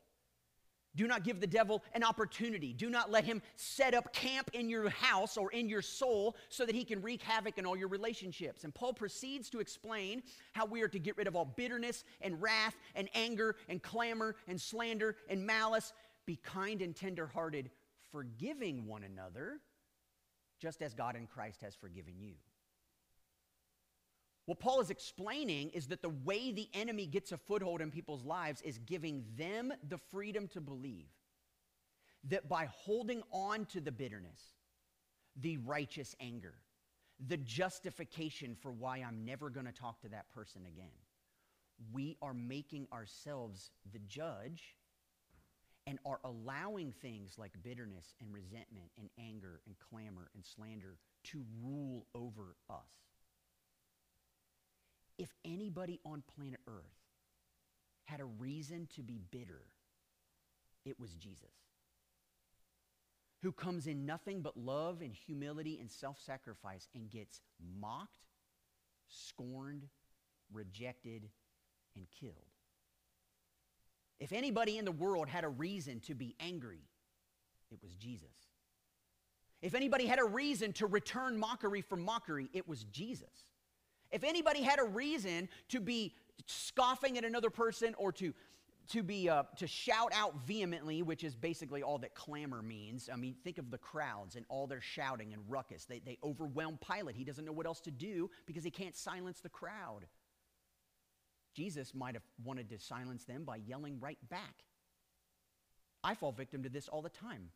Do 0.94 1.06
not 1.06 1.24
give 1.24 1.40
the 1.40 1.46
devil 1.46 1.82
an 1.94 2.04
opportunity. 2.04 2.74
Do 2.74 2.90
not 2.90 3.10
let 3.10 3.24
him 3.24 3.40
set 3.56 3.94
up 3.94 4.12
camp 4.12 4.50
in 4.52 4.68
your 4.68 4.90
house 4.90 5.36
or 5.38 5.50
in 5.50 5.68
your 5.68 5.80
soul 5.80 6.36
so 6.50 6.66
that 6.66 6.74
he 6.74 6.84
can 6.84 7.00
wreak 7.00 7.22
havoc 7.22 7.56
in 7.56 7.64
all 7.64 7.76
your 7.76 7.88
relationships. 7.88 8.64
And 8.64 8.74
Paul 8.74 8.92
proceeds 8.92 9.48
to 9.50 9.60
explain 9.60 10.22
how 10.52 10.66
we 10.66 10.82
are 10.82 10.88
to 10.88 10.98
get 10.98 11.16
rid 11.16 11.26
of 11.26 11.34
all 11.34 11.46
bitterness 11.46 12.04
and 12.20 12.40
wrath 12.42 12.76
and 12.94 13.08
anger 13.14 13.56
and 13.68 13.82
clamor 13.82 14.36
and 14.46 14.60
slander 14.60 15.16
and 15.28 15.46
malice. 15.46 15.94
Be 16.26 16.36
kind 16.36 16.82
and 16.82 16.94
tenderhearted, 16.94 17.70
forgiving 18.10 18.86
one 18.86 19.02
another, 19.02 19.60
just 20.60 20.82
as 20.82 20.92
God 20.92 21.16
in 21.16 21.26
Christ 21.26 21.62
has 21.62 21.74
forgiven 21.74 22.14
you. 22.18 22.34
What 24.46 24.58
Paul 24.58 24.80
is 24.80 24.90
explaining 24.90 25.70
is 25.70 25.86
that 25.88 26.02
the 26.02 26.08
way 26.08 26.50
the 26.50 26.68
enemy 26.74 27.06
gets 27.06 27.30
a 27.32 27.38
foothold 27.38 27.80
in 27.80 27.90
people's 27.90 28.24
lives 28.24 28.60
is 28.62 28.78
giving 28.78 29.24
them 29.36 29.72
the 29.88 29.98
freedom 29.98 30.48
to 30.48 30.60
believe 30.60 31.06
that 32.28 32.48
by 32.48 32.68
holding 32.70 33.22
on 33.32 33.66
to 33.66 33.80
the 33.80 33.92
bitterness, 33.92 34.40
the 35.36 35.58
righteous 35.58 36.14
anger, 36.20 36.54
the 37.28 37.36
justification 37.36 38.56
for 38.60 38.72
why 38.72 38.98
I'm 38.98 39.24
never 39.24 39.48
going 39.48 39.66
to 39.66 39.72
talk 39.72 40.00
to 40.02 40.08
that 40.08 40.30
person 40.32 40.62
again, 40.66 40.90
we 41.92 42.16
are 42.20 42.34
making 42.34 42.88
ourselves 42.92 43.70
the 43.92 44.00
judge 44.00 44.76
and 45.86 45.98
are 46.04 46.20
allowing 46.24 46.92
things 46.92 47.38
like 47.38 47.52
bitterness 47.62 48.14
and 48.20 48.32
resentment 48.32 48.90
and 48.98 49.08
anger 49.18 49.60
and 49.66 49.74
clamor 49.90 50.30
and 50.34 50.44
slander 50.44 50.96
to 51.24 51.44
rule 51.60 52.06
over 52.14 52.56
us 52.70 53.11
if 55.18 55.30
anybody 55.44 56.00
on 56.04 56.22
planet 56.36 56.60
Earth 56.68 56.84
had 58.04 58.20
a 58.20 58.24
reason 58.24 58.88
to 58.96 59.02
be 59.02 59.20
bitter, 59.30 59.62
it 60.84 60.98
was 61.00 61.14
Jesus. 61.14 61.54
who 63.42 63.52
comes 63.52 63.86
in 63.86 64.06
nothing 64.06 64.40
but 64.42 64.56
love 64.56 65.00
and 65.02 65.14
humility 65.14 65.78
and 65.80 65.90
self 65.90 66.20
sacrifice 66.20 66.88
and 66.94 67.10
gets 67.10 67.40
mocked, 67.80 68.18
scorned, 69.08 69.88
rejected, 70.52 71.28
and 71.96 72.06
killed. 72.20 72.34
If 74.20 74.32
anybody 74.32 74.78
in 74.78 74.84
the 74.84 74.92
world 74.92 75.28
had 75.28 75.44
a 75.44 75.48
reason 75.48 76.00
to 76.02 76.14
be 76.14 76.36
angry, 76.40 76.82
it 77.70 77.78
was 77.82 77.94
Jesus. 77.96 78.28
If 79.62 79.74
anybody 79.74 80.06
had 80.06 80.20
a 80.20 80.24
reason 80.24 80.72
to 80.74 80.86
return 80.86 81.38
mockery 81.38 81.82
for 81.82 81.96
mockery, 81.96 82.50
it 82.52 82.68
was 82.68 82.84
Jesus. 82.84 83.51
If 84.12 84.24
anybody 84.24 84.62
had 84.62 84.78
a 84.78 84.84
reason 84.84 85.48
to 85.70 85.80
be 85.80 86.14
scoffing 86.46 87.18
at 87.18 87.24
another 87.24 87.50
person 87.50 87.94
or 87.98 88.12
to 88.12 88.34
to 88.88 89.02
be 89.02 89.28
uh, 89.28 89.44
to 89.56 89.66
shout 89.66 90.12
out 90.12 90.34
vehemently 90.44 91.02
which 91.02 91.22
is 91.22 91.36
basically 91.36 91.82
all 91.84 91.98
that 91.98 92.14
clamor 92.16 92.62
means 92.62 93.08
i 93.12 93.16
mean 93.16 93.34
think 93.44 93.58
of 93.58 93.70
the 93.70 93.78
crowds 93.78 94.34
and 94.34 94.44
all 94.48 94.66
their 94.66 94.80
shouting 94.80 95.32
and 95.32 95.42
ruckus. 95.48 95.84
They, 95.84 96.00
they 96.00 96.18
overwhelm 96.22 96.78
pilate. 96.78 97.16
He 97.16 97.24
doesn't 97.24 97.44
know 97.44 97.52
what 97.52 97.66
else 97.66 97.80
to 97.82 97.90
do 97.90 98.30
because 98.46 98.64
he 98.64 98.70
can't 98.70 98.96
silence 98.96 99.40
the 99.40 99.48
crowd. 99.48 100.06
Jesus 101.54 101.94
might 101.94 102.14
have 102.14 102.24
wanted 102.42 102.70
to 102.70 102.78
silence 102.78 103.24
them 103.24 103.44
by 103.44 103.56
yelling 103.56 103.98
right 104.00 104.18
back. 104.30 104.64
I 106.02 106.14
fall 106.14 106.32
victim 106.32 106.62
to 106.62 106.68
this 106.68 106.88
all 106.88 107.02
the 107.02 107.10
time. 107.10 107.50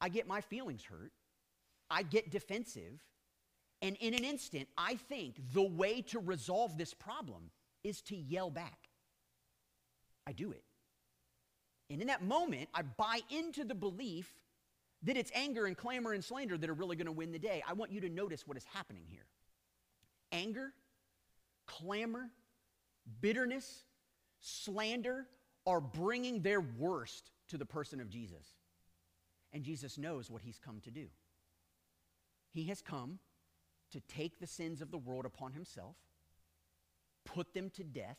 I 0.00 0.08
get 0.08 0.26
my 0.26 0.40
feelings 0.40 0.84
hurt. 0.84 1.12
I 1.90 2.02
get 2.02 2.30
defensive 2.30 3.02
and 3.82 3.96
in 3.96 4.14
an 4.14 4.24
instant 4.24 4.68
i 4.76 4.94
think 4.94 5.36
the 5.52 5.62
way 5.62 6.02
to 6.02 6.18
resolve 6.18 6.76
this 6.76 6.94
problem 6.94 7.50
is 7.82 8.02
to 8.02 8.16
yell 8.16 8.50
back 8.50 8.90
I 10.30 10.32
do 10.32 10.52
it. 10.52 10.62
And 11.90 12.00
in 12.00 12.06
that 12.06 12.22
moment, 12.22 12.68
I 12.72 12.82
buy 12.82 13.18
into 13.30 13.64
the 13.64 13.74
belief 13.74 14.32
that 15.02 15.16
it's 15.16 15.32
anger 15.34 15.66
and 15.66 15.76
clamor 15.76 16.12
and 16.12 16.22
slander 16.22 16.56
that 16.56 16.70
are 16.70 16.74
really 16.74 16.94
going 16.94 17.06
to 17.06 17.12
win 17.12 17.32
the 17.32 17.38
day. 17.38 17.64
I 17.68 17.72
want 17.72 17.90
you 17.90 18.00
to 18.02 18.08
notice 18.08 18.46
what 18.46 18.56
is 18.56 18.64
happening 18.72 19.02
here 19.08 19.26
anger, 20.30 20.72
clamor, 21.66 22.30
bitterness, 23.20 23.82
slander 24.38 25.26
are 25.66 25.80
bringing 25.80 26.42
their 26.42 26.60
worst 26.60 27.32
to 27.48 27.58
the 27.58 27.66
person 27.66 28.00
of 28.00 28.08
Jesus. 28.08 28.46
And 29.52 29.64
Jesus 29.64 29.98
knows 29.98 30.30
what 30.30 30.42
he's 30.42 30.60
come 30.60 30.78
to 30.82 30.92
do. 30.92 31.06
He 32.52 32.66
has 32.66 32.80
come 32.80 33.18
to 33.92 34.00
take 34.00 34.38
the 34.38 34.46
sins 34.46 34.80
of 34.80 34.90
the 34.90 34.98
world 34.98 35.24
upon 35.24 35.52
himself, 35.52 35.96
put 37.24 37.54
them 37.54 37.70
to 37.70 37.84
death, 37.84 38.18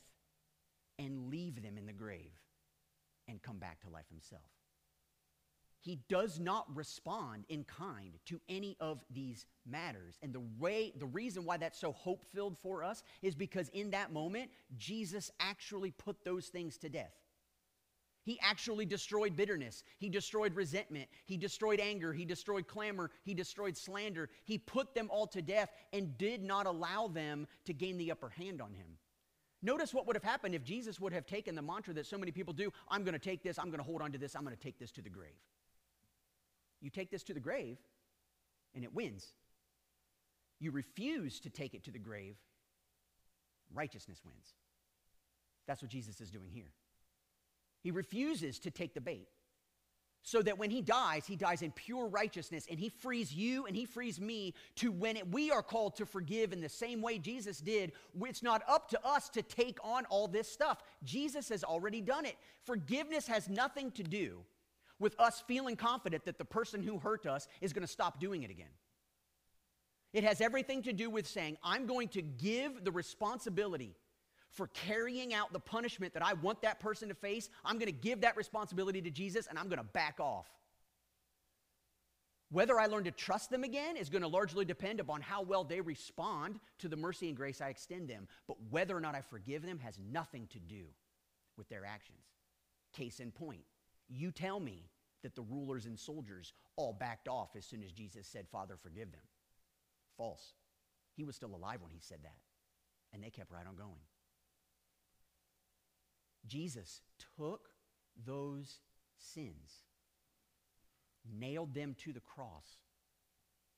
and 0.98 1.30
leave 1.30 1.62
them 1.62 1.76
in 1.78 1.86
the 1.86 1.92
grave 1.92 2.32
and 3.28 3.42
come 3.42 3.58
back 3.58 3.80
to 3.80 3.88
life 3.88 4.08
himself. 4.10 4.42
He 5.80 5.98
does 6.08 6.38
not 6.38 6.66
respond 6.76 7.44
in 7.48 7.64
kind 7.64 8.12
to 8.26 8.40
any 8.48 8.76
of 8.78 9.04
these 9.10 9.46
matters. 9.68 10.16
And 10.22 10.32
the 10.32 10.42
way 10.58 10.92
the 10.96 11.06
reason 11.06 11.44
why 11.44 11.56
that's 11.56 11.80
so 11.80 11.90
hope-filled 11.90 12.56
for 12.58 12.84
us 12.84 13.02
is 13.20 13.34
because 13.34 13.68
in 13.70 13.90
that 13.90 14.12
moment 14.12 14.50
Jesus 14.78 15.32
actually 15.40 15.90
put 15.90 16.24
those 16.24 16.46
things 16.46 16.78
to 16.78 16.88
death. 16.88 17.12
He 18.24 18.38
actually 18.40 18.86
destroyed 18.86 19.36
bitterness. 19.36 19.82
He 19.98 20.08
destroyed 20.08 20.54
resentment. 20.54 21.08
He 21.24 21.36
destroyed 21.36 21.80
anger. 21.80 22.12
He 22.12 22.24
destroyed 22.24 22.68
clamor. 22.68 23.10
He 23.24 23.34
destroyed 23.34 23.76
slander. 23.76 24.30
He 24.44 24.58
put 24.58 24.94
them 24.94 25.08
all 25.10 25.26
to 25.28 25.42
death 25.42 25.70
and 25.92 26.16
did 26.18 26.42
not 26.42 26.66
allow 26.66 27.08
them 27.08 27.48
to 27.64 27.72
gain 27.72 27.98
the 27.98 28.12
upper 28.12 28.28
hand 28.28 28.62
on 28.62 28.72
him. 28.74 28.98
Notice 29.62 29.94
what 29.94 30.06
would 30.06 30.16
have 30.16 30.24
happened 30.24 30.54
if 30.54 30.64
Jesus 30.64 31.00
would 31.00 31.12
have 31.12 31.26
taken 31.26 31.54
the 31.54 31.62
mantra 31.62 31.94
that 31.94 32.06
so 32.06 32.18
many 32.18 32.32
people 32.32 32.52
do 32.52 32.72
I'm 32.88 33.04
going 33.04 33.12
to 33.12 33.18
take 33.18 33.42
this, 33.42 33.58
I'm 33.58 33.68
going 33.68 33.78
to 33.78 33.84
hold 33.84 34.02
on 34.02 34.12
to 34.12 34.18
this, 34.18 34.34
I'm 34.34 34.42
going 34.44 34.56
to 34.56 34.62
take 34.62 34.78
this 34.78 34.90
to 34.92 35.02
the 35.02 35.10
grave. 35.10 35.30
You 36.80 36.90
take 36.90 37.10
this 37.10 37.22
to 37.24 37.34
the 37.34 37.40
grave, 37.40 37.78
and 38.74 38.82
it 38.82 38.92
wins. 38.92 39.34
You 40.58 40.72
refuse 40.72 41.38
to 41.40 41.50
take 41.50 41.74
it 41.74 41.84
to 41.84 41.92
the 41.92 41.98
grave, 41.98 42.36
righteousness 43.72 44.20
wins. 44.24 44.54
That's 45.66 45.80
what 45.80 45.90
Jesus 45.90 46.20
is 46.20 46.30
doing 46.30 46.50
here. 46.52 46.72
He 47.82 47.90
refuses 47.90 48.58
to 48.60 48.70
take 48.70 48.94
the 48.94 49.00
bait 49.00 49.28
so 50.22 50.40
that 50.40 50.56
when 50.56 50.70
he 50.70 50.80
dies, 50.80 51.26
he 51.26 51.34
dies 51.34 51.62
in 51.62 51.72
pure 51.72 52.06
righteousness 52.06 52.66
and 52.70 52.78
he 52.78 52.88
frees 52.88 53.34
you 53.34 53.66
and 53.66 53.74
he 53.74 53.84
frees 53.84 54.20
me 54.20 54.54
to 54.76 54.92
when 54.92 55.16
it, 55.16 55.30
we 55.32 55.50
are 55.50 55.62
called 55.62 55.96
to 55.96 56.06
forgive 56.06 56.52
in 56.52 56.60
the 56.60 56.68
same 56.68 57.02
way 57.02 57.18
Jesus 57.18 57.58
did. 57.58 57.92
It's 58.20 58.42
not 58.42 58.62
up 58.68 58.88
to 58.90 59.04
us 59.04 59.28
to 59.30 59.42
take 59.42 59.78
on 59.82 60.04
all 60.06 60.28
this 60.28 60.50
stuff. 60.50 60.78
Jesus 61.02 61.48
has 61.48 61.64
already 61.64 62.00
done 62.00 62.24
it. 62.24 62.36
Forgiveness 62.64 63.26
has 63.26 63.48
nothing 63.48 63.90
to 63.92 64.04
do 64.04 64.44
with 65.00 65.18
us 65.18 65.42
feeling 65.48 65.74
confident 65.74 66.24
that 66.26 66.38
the 66.38 66.44
person 66.44 66.84
who 66.84 66.98
hurt 66.98 67.26
us 67.26 67.48
is 67.60 67.72
going 67.72 67.86
to 67.86 67.92
stop 67.92 68.20
doing 68.20 68.44
it 68.44 68.50
again. 68.50 68.70
It 70.12 70.22
has 70.22 70.40
everything 70.40 70.82
to 70.82 70.92
do 70.92 71.10
with 71.10 71.26
saying, 71.26 71.56
I'm 71.64 71.86
going 71.86 72.08
to 72.08 72.22
give 72.22 72.84
the 72.84 72.92
responsibility 72.92 73.96
for 74.52 74.68
carrying 74.68 75.34
out 75.34 75.52
the 75.52 75.58
punishment 75.58 76.14
that 76.14 76.24
I 76.24 76.34
want 76.34 76.62
that 76.62 76.78
person 76.78 77.08
to 77.08 77.14
face, 77.14 77.48
I'm 77.64 77.76
going 77.76 77.86
to 77.86 77.92
give 77.92 78.20
that 78.20 78.36
responsibility 78.36 79.00
to 79.02 79.10
Jesus 79.10 79.46
and 79.46 79.58
I'm 79.58 79.68
going 79.68 79.78
to 79.78 79.84
back 79.84 80.20
off. 80.20 80.46
Whether 82.50 82.78
I 82.78 82.84
learn 82.84 83.04
to 83.04 83.10
trust 83.10 83.48
them 83.48 83.64
again 83.64 83.96
is 83.96 84.10
going 84.10 84.20
to 84.20 84.28
largely 84.28 84.66
depend 84.66 85.00
upon 85.00 85.22
how 85.22 85.40
well 85.40 85.64
they 85.64 85.80
respond 85.80 86.60
to 86.80 86.88
the 86.88 86.96
mercy 86.96 87.28
and 87.28 87.36
grace 87.36 87.62
I 87.62 87.70
extend 87.70 88.08
them. 88.08 88.28
But 88.46 88.58
whether 88.68 88.94
or 88.94 89.00
not 89.00 89.14
I 89.14 89.22
forgive 89.22 89.64
them 89.64 89.78
has 89.78 89.98
nothing 90.12 90.46
to 90.48 90.58
do 90.58 90.84
with 91.56 91.70
their 91.70 91.86
actions. 91.86 92.26
Case 92.92 93.20
in 93.20 93.30
point, 93.30 93.62
you 94.06 94.30
tell 94.30 94.60
me 94.60 94.90
that 95.22 95.34
the 95.34 95.42
rulers 95.42 95.86
and 95.86 95.98
soldiers 95.98 96.52
all 96.76 96.92
backed 96.92 97.26
off 97.26 97.56
as 97.56 97.64
soon 97.64 97.82
as 97.82 97.90
Jesus 97.90 98.26
said, 98.26 98.46
Father, 98.48 98.76
forgive 98.76 99.12
them. 99.12 99.22
False. 100.18 100.52
He 101.16 101.24
was 101.24 101.36
still 101.36 101.54
alive 101.54 101.80
when 101.80 101.90
he 101.90 102.00
said 102.00 102.18
that, 102.22 102.36
and 103.14 103.22
they 103.22 103.30
kept 103.30 103.50
right 103.50 103.66
on 103.66 103.76
going. 103.76 104.00
Jesus 106.46 107.00
took 107.36 107.68
those 108.26 108.80
sins, 109.18 109.84
nailed 111.38 111.74
them 111.74 111.94
to 112.00 112.12
the 112.12 112.20
cross, 112.20 112.78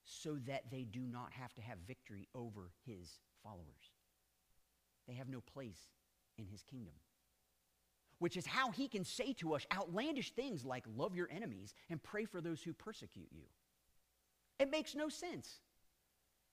so 0.05 0.37
that 0.47 0.71
they 0.71 0.83
do 0.83 1.01
not 1.01 1.33
have 1.33 1.55
to 1.55 1.63
have 1.63 1.79
victory 1.87 2.29
over 2.35 2.71
his 2.87 3.19
followers. 3.43 3.93
They 5.07 5.15
have 5.15 5.29
no 5.29 5.41
place 5.41 5.81
in 6.39 6.47
his 6.47 6.63
kingdom. 6.63 6.95
Which 8.19 8.37
is 8.37 8.47
how 8.47 8.71
he 8.71 8.89
can 8.89 9.05
say 9.05 9.33
to 9.35 9.55
us 9.55 9.67
outlandish 9.73 10.33
things 10.33 10.65
like, 10.65 10.85
Love 10.97 11.15
your 11.15 11.29
enemies 11.31 11.75
and 11.91 12.03
pray 12.03 12.25
for 12.25 12.41
those 12.41 12.63
who 12.63 12.73
persecute 12.73 13.29
you. 13.31 13.45
It 14.59 14.71
makes 14.71 14.95
no 14.95 15.09
sense 15.09 15.61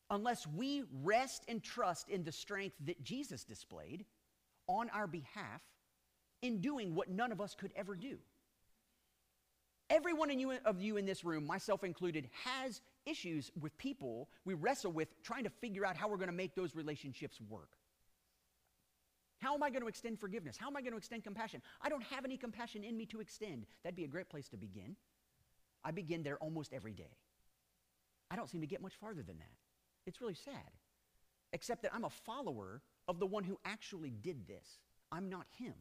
unless 0.09 0.45
we 0.45 0.83
rest 1.03 1.45
and 1.47 1.63
trust 1.63 2.09
in 2.09 2.23
the 2.23 2.31
strength 2.31 2.75
that 2.85 3.01
Jesus 3.03 3.43
displayed 3.43 4.05
on 4.67 4.89
our 4.89 5.07
behalf 5.07 5.61
in 6.41 6.61
doing 6.61 6.95
what 6.95 7.09
none 7.09 7.31
of 7.31 7.41
us 7.41 7.55
could 7.55 7.71
ever 7.75 7.95
do. 7.95 8.17
Every 9.89 10.13
one 10.13 10.31
of 10.65 10.81
you 10.81 10.97
in 10.97 11.05
this 11.05 11.25
room, 11.25 11.45
myself 11.45 11.83
included, 11.83 12.29
has 12.45 12.81
issues 13.05 13.51
with 13.59 13.77
people 13.77 14.29
we 14.45 14.53
wrestle 14.53 14.91
with 14.91 15.09
trying 15.21 15.43
to 15.43 15.49
figure 15.49 15.85
out 15.85 15.97
how 15.97 16.07
we're 16.07 16.17
going 16.17 16.29
to 16.29 16.35
make 16.35 16.55
those 16.55 16.75
relationships 16.75 17.41
work. 17.49 17.71
How 19.39 19.53
am 19.53 19.63
I 19.63 19.69
going 19.69 19.81
to 19.81 19.87
extend 19.87 20.19
forgiveness? 20.19 20.55
How 20.57 20.67
am 20.67 20.77
I 20.77 20.81
going 20.81 20.93
to 20.93 20.97
extend 20.97 21.23
compassion? 21.23 21.61
I 21.81 21.89
don't 21.89 22.03
have 22.03 22.23
any 22.23 22.37
compassion 22.37 22.83
in 22.83 22.95
me 22.95 23.05
to 23.07 23.19
extend. 23.19 23.65
That'd 23.83 23.97
be 23.97 24.03
a 24.03 24.07
great 24.07 24.29
place 24.29 24.47
to 24.49 24.57
begin. 24.57 24.95
I 25.83 25.91
begin 25.91 26.23
there 26.23 26.37
almost 26.37 26.73
every 26.73 26.93
day. 26.93 27.17
I 28.29 28.35
don't 28.35 28.49
seem 28.49 28.61
to 28.61 28.67
get 28.67 28.81
much 28.81 28.93
farther 28.93 29.23
than 29.23 29.39
that. 29.39 29.57
It's 30.05 30.21
really 30.21 30.35
sad. 30.35 30.71
Except 31.53 31.81
that 31.81 31.91
I'm 31.93 32.05
a 32.05 32.09
follower 32.09 32.81
of 33.07 33.19
the 33.19 33.25
one 33.25 33.43
who 33.43 33.59
actually 33.65 34.11
did 34.11 34.47
this. 34.47 34.79
I'm 35.11 35.27
not 35.29 35.47
him. 35.57 35.73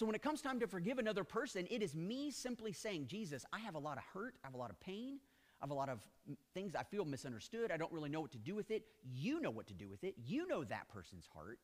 So 0.00 0.06
when 0.06 0.14
it 0.14 0.22
comes 0.22 0.40
time 0.40 0.58
to 0.60 0.66
forgive 0.66 0.98
another 0.98 1.24
person, 1.24 1.68
it 1.70 1.82
is 1.82 1.94
me 1.94 2.30
simply 2.30 2.72
saying, 2.72 3.06
Jesus, 3.06 3.44
I 3.52 3.58
have 3.58 3.74
a 3.74 3.78
lot 3.78 3.98
of 3.98 4.04
hurt, 4.14 4.34
I 4.42 4.46
have 4.46 4.54
a 4.54 4.56
lot 4.56 4.70
of 4.70 4.80
pain, 4.80 5.18
I 5.60 5.64
have 5.66 5.72
a 5.72 5.74
lot 5.74 5.90
of 5.90 6.00
things 6.54 6.74
I 6.74 6.84
feel 6.84 7.04
misunderstood. 7.04 7.70
I 7.70 7.76
don't 7.76 7.92
really 7.92 8.08
know 8.08 8.22
what 8.22 8.32
to 8.32 8.38
do 8.38 8.54
with 8.54 8.70
it. 8.70 8.86
You 9.04 9.42
know 9.42 9.50
what 9.50 9.66
to 9.66 9.74
do 9.74 9.90
with 9.90 10.02
it. 10.02 10.14
You 10.24 10.48
know 10.48 10.64
that 10.64 10.88
person's 10.88 11.28
heart. 11.34 11.58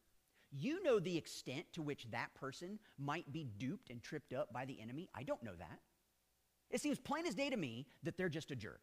You 0.53 0.83
know 0.83 0.99
the 0.99 1.17
extent 1.17 1.65
to 1.73 1.83
which 1.83 2.11
that 2.11 2.29
person 2.35 2.79
might 2.99 3.33
be 3.33 3.47
duped 3.57 3.89
and 3.89 4.03
tripped 4.03 4.35
up 4.35 4.53
by 4.53 4.67
the 4.67 4.79
enemy. 4.83 5.09
I 5.15 5.23
don't 5.23 5.43
know 5.43 5.57
that. 5.59 5.79
It 6.69 6.83
seems 6.83 6.99
plain 6.99 7.25
as 7.27 7.35
day 7.35 7.49
to 7.49 7.57
me 7.57 7.87
that 8.03 8.19
they're 8.19 8.29
just 8.29 8.51
a 8.51 8.55
jerk. 8.55 8.83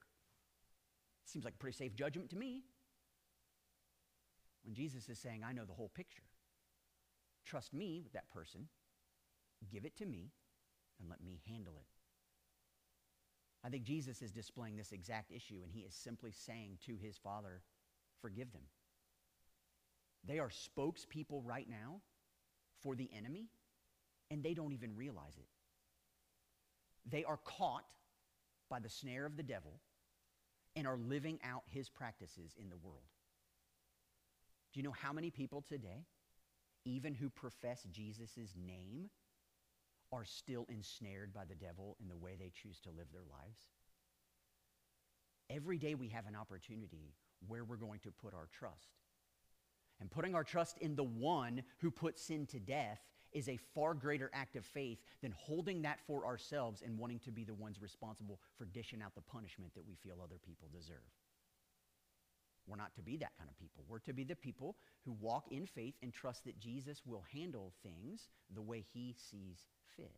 Seems 1.26 1.46
like 1.46 1.54
a 1.54 1.60
pretty 1.60 1.78
safe 1.78 1.94
judgment 1.94 2.32
to 2.32 2.36
me. 2.36 2.64
When 4.66 4.74
Jesus 4.74 5.08
is 5.10 5.20
saying, 5.20 5.44
I 5.48 5.54
know 5.54 5.66
the 5.66 5.74
whole 5.74 5.92
picture. 5.94 6.24
Trust 7.46 7.72
me 7.72 8.02
with 8.04 8.14
that 8.14 8.32
person 8.32 8.68
Give 9.72 9.86
it 9.86 9.98
to 9.98 10.06
me 10.06 10.32
and 11.00 11.10
let 11.10 11.24
me 11.24 11.42
handle 11.50 11.76
it. 11.78 11.88
I 13.66 13.70
think 13.70 13.84
Jesus 13.84 14.22
is 14.22 14.32
displaying 14.32 14.78
this 14.78 14.92
exact 14.92 15.32
issue, 15.32 15.60
and 15.64 15.72
he 15.72 15.82
is 15.82 15.94
simply 15.96 16.32
saying 16.32 16.80
to 16.88 16.98
his 16.98 17.18
Father, 17.18 17.62
Forgive 18.22 18.52
them. 18.54 18.64
They 20.26 20.40
are 20.40 20.50
spokespeople 20.50 21.42
right 21.46 21.70
now 21.70 22.02
for 22.84 22.96
the 22.96 23.10
enemy, 23.18 23.48
and 24.32 24.44
they 24.44 24.54
don't 24.54 24.74
even 24.74 24.96
realize 24.96 25.38
it. 25.38 25.48
they 27.10 27.24
are 27.24 27.40
caught 27.46 27.86
by 28.70 28.80
the 28.80 28.90
snare 28.90 29.26
of 29.26 29.38
the 29.38 29.44
devil 29.44 29.80
and 30.76 30.88
are 30.88 30.98
living 30.98 31.40
out 31.44 31.64
his 31.68 31.90
practices 31.90 32.56
in 32.60 32.70
the 32.70 32.78
world. 32.78 33.04
Do 34.74 34.80
you 34.80 34.84
know 34.84 34.96
how 34.98 35.14
many 35.14 35.32
people 35.32 35.62
today, 35.68 36.06
even 36.86 37.16
who 37.16 37.30
profess 37.30 37.86
Jesus' 37.92 38.56
name, 38.58 39.10
are 40.14 40.26
still 40.26 40.66
ensnared 40.70 41.34
by 41.34 41.44
the 41.46 41.56
devil 41.56 41.98
in 42.00 42.08
the 42.08 42.16
way 42.16 42.36
they 42.38 42.52
choose 42.54 42.80
to 42.82 42.90
live 42.90 43.08
their 43.12 43.24
lives? 43.24 43.62
Every 45.50 45.78
day 45.78 45.96
we 45.96 46.10
have 46.10 46.28
an 46.28 46.36
opportunity 46.36 47.14
where 47.48 47.64
we're 47.64 47.76
going 47.76 48.00
to 48.02 48.12
put 48.12 48.34
our 48.34 48.48
trust. 48.52 49.00
And 50.00 50.10
putting 50.10 50.36
our 50.36 50.44
trust 50.44 50.78
in 50.80 50.96
the 50.96 51.04
one 51.04 51.64
who 51.80 51.92
put 51.92 52.20
sin 52.20 52.46
to 52.48 52.60
death 52.60 53.00
is 53.32 53.50
a 53.50 53.58
far 53.74 53.94
greater 53.94 54.30
act 54.34 54.56
of 54.56 54.66
faith 54.66 55.00
than 55.22 55.34
holding 55.36 55.82
that 55.82 56.00
for 56.06 56.26
ourselves 56.26 56.84
and 56.84 56.98
wanting 56.98 57.20
to 57.20 57.32
be 57.32 57.44
the 57.44 57.54
ones 57.54 57.82
responsible 57.82 58.40
for 58.58 58.66
dishing 58.66 59.02
out 59.02 59.16
the 59.16 59.22
punishment 59.22 59.74
that 59.74 59.86
we 59.88 59.96
feel 59.96 60.22
other 60.22 60.38
people 60.46 60.70
deserve. 60.72 61.10
We're 62.68 62.78
not 62.78 62.96
to 62.96 63.02
be 63.02 63.18
that 63.18 63.38
kind 63.38 63.50
of 63.50 63.58
people. 63.58 63.84
We're 63.88 64.00
to 64.00 64.14
be 64.14 64.24
the 64.24 64.36
people 64.36 64.78
who 65.06 65.12
walk 65.12 65.46
in 65.52 65.66
faith 65.66 65.96
and 66.02 66.14
trust 66.14 66.46
that 66.46 66.60
Jesus 66.60 67.02
will 67.06 67.26
handle 67.34 67.74
things 67.84 68.30
the 68.54 68.62
way 68.62 68.86
he 68.94 69.16
sees 69.18 69.60
fit. 69.98 70.16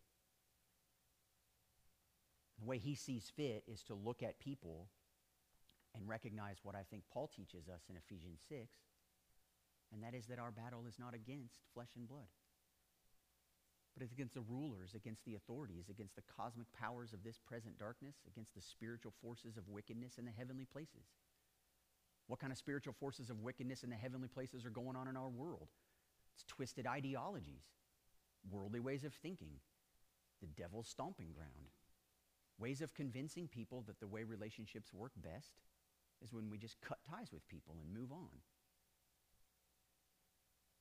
The 2.59 2.65
way 2.65 2.77
he 2.77 2.95
sees 2.95 3.31
fit 3.35 3.63
is 3.67 3.81
to 3.83 3.95
look 3.95 4.23
at 4.23 4.39
people 4.39 4.87
and 5.95 6.07
recognize 6.07 6.57
what 6.63 6.75
I 6.75 6.83
think 6.89 7.03
Paul 7.11 7.29
teaches 7.35 7.67
us 7.67 7.81
in 7.89 7.95
Ephesians 7.97 8.41
6, 8.47 8.69
and 9.93 10.03
that 10.03 10.13
is 10.13 10.27
that 10.27 10.39
our 10.39 10.51
battle 10.51 10.85
is 10.87 10.99
not 10.99 11.13
against 11.13 11.59
flesh 11.73 11.89
and 11.95 12.07
blood 12.07 12.27
but 13.95 14.03
it's 14.03 14.11
against 14.11 14.33
the 14.33 14.41
rulers, 14.41 14.93
against 14.93 15.23
the 15.23 15.35
authorities, 15.35 15.87
against 15.89 16.15
the 16.15 16.23
cosmic 16.35 16.67
powers 16.73 17.13
of 17.13 17.23
this 17.23 17.39
present 17.39 17.79
darkness, 17.79 18.15
against 18.27 18.53
the 18.53 18.61
spiritual 18.61 19.13
forces 19.21 19.55
of 19.55 19.69
wickedness 19.69 20.17
in 20.17 20.25
the 20.25 20.35
heavenly 20.35 20.65
places. 20.65 21.07
What 22.27 22.39
kind 22.39 22.51
of 22.51 22.57
spiritual 22.57 22.93
forces 22.93 23.29
of 23.29 23.41
wickedness 23.41 23.83
in 23.83 23.89
the 23.89 23.95
heavenly 23.95 24.27
places 24.27 24.65
are 24.65 24.71
going 24.71 24.95
on 24.95 25.07
in 25.07 25.15
our 25.15 25.29
world? 25.29 25.67
It's 26.33 26.43
twisted 26.47 26.87
ideologies, 26.87 27.63
worldly 28.49 28.79
ways 28.79 29.03
of 29.03 29.13
thinking, 29.13 29.59
the 30.41 30.47
devil's 30.47 30.87
stomping 30.87 31.31
ground, 31.33 31.69
ways 32.57 32.81
of 32.81 32.93
convincing 32.93 33.47
people 33.47 33.83
that 33.87 33.99
the 33.99 34.07
way 34.07 34.23
relationships 34.23 34.93
work 34.93 35.11
best 35.15 35.53
is 36.23 36.33
when 36.33 36.49
we 36.49 36.57
just 36.57 36.81
cut 36.81 36.97
ties 37.09 37.31
with 37.31 37.47
people 37.47 37.75
and 37.81 37.93
move 37.93 38.11
on. 38.11 38.41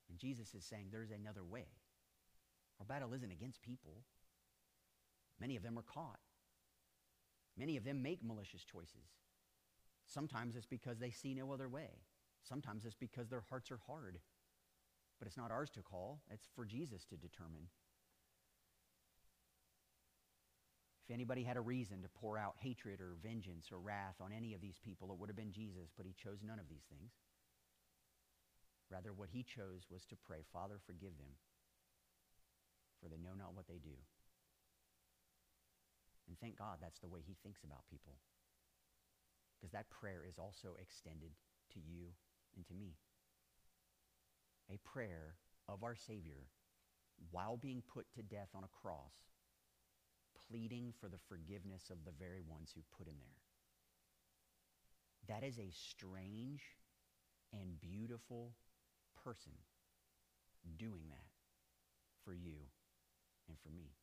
And 0.08 0.18
Jesus 0.18 0.54
is 0.54 0.64
saying 0.64 0.88
there's 0.90 1.10
another 1.10 1.44
way. 1.44 1.66
Our 2.80 2.86
battle 2.86 3.12
isn't 3.14 3.30
against 3.30 3.62
people. 3.62 4.02
Many 5.40 5.56
of 5.56 5.62
them 5.62 5.78
are 5.78 5.82
caught. 5.82 6.20
Many 7.56 7.76
of 7.76 7.84
them 7.84 8.02
make 8.02 8.24
malicious 8.24 8.64
choices. 8.64 9.08
Sometimes 10.06 10.56
it's 10.56 10.66
because 10.66 10.98
they 10.98 11.10
see 11.10 11.34
no 11.34 11.52
other 11.52 11.68
way. 11.68 12.02
Sometimes 12.46 12.84
it's 12.84 12.94
because 12.94 13.28
their 13.28 13.44
hearts 13.48 13.70
are 13.70 13.80
hard. 13.86 14.18
But 15.18 15.28
it's 15.28 15.36
not 15.36 15.50
ours 15.50 15.70
to 15.70 15.82
call, 15.82 16.20
it's 16.30 16.48
for 16.54 16.64
Jesus 16.64 17.04
to 17.06 17.16
determine. 17.16 17.68
If 21.06 21.14
anybody 21.14 21.42
had 21.44 21.58
a 21.58 21.60
reason 21.60 22.00
to 22.02 22.08
pour 22.08 22.38
out 22.38 22.56
hatred 22.58 23.00
or 23.00 23.16
vengeance 23.22 23.68
or 23.70 23.78
wrath 23.78 24.16
on 24.20 24.32
any 24.32 24.54
of 24.54 24.60
these 24.60 24.80
people, 24.82 25.12
it 25.12 25.18
would 25.18 25.28
have 25.28 25.36
been 25.36 25.52
Jesus, 25.52 25.92
but 25.96 26.06
he 26.06 26.14
chose 26.14 26.38
none 26.42 26.58
of 26.58 26.68
these 26.68 26.84
things. 26.88 27.12
Rather, 28.90 29.12
what 29.12 29.28
he 29.30 29.42
chose 29.42 29.84
was 29.90 30.04
to 30.06 30.16
pray, 30.16 30.44
Father, 30.52 30.80
forgive 30.86 31.16
them, 31.18 31.36
for 33.02 33.08
they 33.08 33.20
know 33.20 33.36
not 33.36 33.54
what 33.54 33.66
they 33.68 33.80
do. 33.82 33.96
And 36.28 36.38
thank 36.40 36.56
God 36.56 36.78
that's 36.80 37.00
the 37.00 37.08
way 37.08 37.20
he 37.20 37.36
thinks 37.42 37.64
about 37.64 37.84
people. 37.90 38.16
Because 39.64 39.72
that 39.72 39.88
prayer 39.88 40.20
is 40.28 40.36
also 40.36 40.76
extended 40.78 41.30
to 41.72 41.80
you 41.80 42.12
and 42.54 42.66
to 42.66 42.74
me. 42.74 42.98
A 44.68 44.76
prayer 44.84 45.36
of 45.66 45.82
our 45.82 45.96
Savior 45.96 46.50
while 47.30 47.56
being 47.56 47.82
put 47.88 48.04
to 48.12 48.22
death 48.22 48.50
on 48.54 48.64
a 48.64 48.76
cross, 48.82 49.14
pleading 50.48 50.92
for 51.00 51.08
the 51.08 51.16
forgiveness 51.30 51.88
of 51.88 52.04
the 52.04 52.12
very 52.12 52.42
ones 52.46 52.72
who 52.74 52.82
put 52.98 53.08
him 53.08 53.14
there. 53.24 53.40
That 55.34 55.46
is 55.46 55.58
a 55.58 55.72
strange 55.72 56.60
and 57.50 57.80
beautiful 57.80 58.52
person 59.24 59.54
doing 60.76 61.08
that 61.08 61.32
for 62.22 62.34
you 62.34 62.68
and 63.48 63.56
for 63.62 63.70
me. 63.70 63.94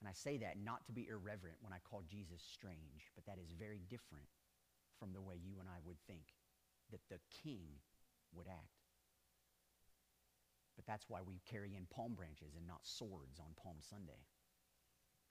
And 0.00 0.08
I 0.08 0.12
say 0.12 0.36
that 0.38 0.60
not 0.62 0.84
to 0.86 0.92
be 0.92 1.08
irreverent 1.08 1.58
when 1.60 1.72
I 1.72 1.80
call 1.80 2.02
Jesus 2.04 2.42
strange, 2.42 3.10
but 3.14 3.24
that 3.26 3.38
is 3.40 3.52
very 3.56 3.80
different 3.88 4.28
from 4.98 5.12
the 5.12 5.22
way 5.22 5.36
you 5.40 5.60
and 5.60 5.68
I 5.68 5.80
would 5.84 6.00
think 6.06 6.36
that 6.90 7.00
the 7.08 7.20
king 7.42 7.80
would 8.32 8.46
act. 8.48 8.84
But 10.76 10.86
that's 10.86 11.08
why 11.08 11.20
we 11.24 11.40
carry 11.48 11.74
in 11.74 11.88
palm 11.88 12.14
branches 12.14 12.54
and 12.56 12.66
not 12.66 12.84
swords 12.84 13.40
on 13.40 13.56
Palm 13.56 13.76
Sunday. 13.80 14.28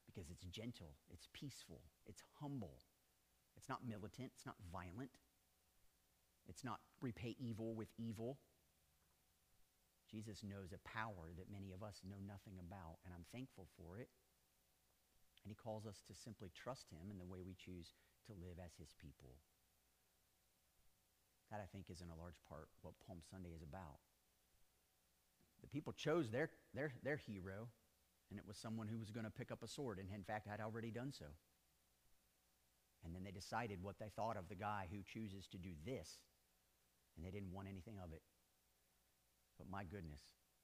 Because 0.06 0.30
it's 0.30 0.46
gentle, 0.46 0.98
it's 1.14 1.30
peaceful, 1.34 1.82
it's 2.06 2.24
humble. 2.42 2.82
It's 3.58 3.70
not 3.70 3.86
militant, 3.88 4.32
it's 4.36 4.46
not 4.46 4.58
violent. 4.72 5.12
It's 6.48 6.64
not 6.64 6.80
repay 7.02 7.36
evil 7.40 7.74
with 7.74 7.90
evil. 7.98 8.38
Jesus 10.10 10.44
knows 10.44 10.74
a 10.74 10.88
power 10.88 11.34
that 11.38 11.52
many 11.52 11.72
of 11.72 11.82
us 11.82 12.02
know 12.08 12.22
nothing 12.22 12.60
about, 12.60 12.98
and 13.06 13.14
I'm 13.14 13.26
thankful 13.34 13.68
for 13.78 13.98
it. 13.98 14.10
And 15.46 15.54
he 15.54 15.56
calls 15.56 15.86
us 15.86 16.02
to 16.10 16.18
simply 16.18 16.50
trust 16.58 16.90
him 16.90 17.14
in 17.14 17.22
the 17.22 17.30
way 17.30 17.46
we 17.46 17.54
choose 17.54 17.94
to 18.26 18.34
live 18.34 18.58
as 18.58 18.74
his 18.82 18.98
people. 18.98 19.38
That, 21.54 21.62
I 21.62 21.70
think, 21.70 21.86
is 21.94 22.02
in 22.02 22.10
a 22.10 22.18
large 22.18 22.42
part 22.50 22.68
what 22.82 22.98
Palm 23.06 23.22
Sunday 23.22 23.54
is 23.54 23.62
about. 23.62 24.02
The 25.62 25.70
people 25.70 25.94
chose 25.94 26.30
their, 26.34 26.50
their, 26.74 26.94
their 27.04 27.18
hero, 27.18 27.70
and 28.30 28.40
it 28.40 28.48
was 28.48 28.58
someone 28.58 28.88
who 28.88 28.98
was 28.98 29.12
going 29.14 29.26
to 29.26 29.32
pick 29.32 29.52
up 29.52 29.62
a 29.62 29.70
sword, 29.70 30.00
and 30.00 30.10
in 30.10 30.24
fact 30.24 30.48
had 30.50 30.60
already 30.60 30.90
done 30.90 31.14
so. 31.14 31.30
And 33.06 33.14
then 33.14 33.24
they 33.24 33.32
decided 33.32 33.84
what 33.84 34.00
they 34.00 34.10
thought 34.16 34.38
of 34.38 34.50
the 34.50 34.58
guy 34.58 34.90
who 34.90 35.06
chooses 35.06 35.46
to 35.54 35.62
do 35.62 35.78
this, 35.86 36.18
and 37.16 37.22
they 37.22 37.30
didn't 37.30 37.54
want 37.54 37.70
anything 37.70 38.02
of 38.02 38.12
it. 38.14 38.26
But 39.58 39.70
my 39.70 39.86
goodness, 39.86 40.22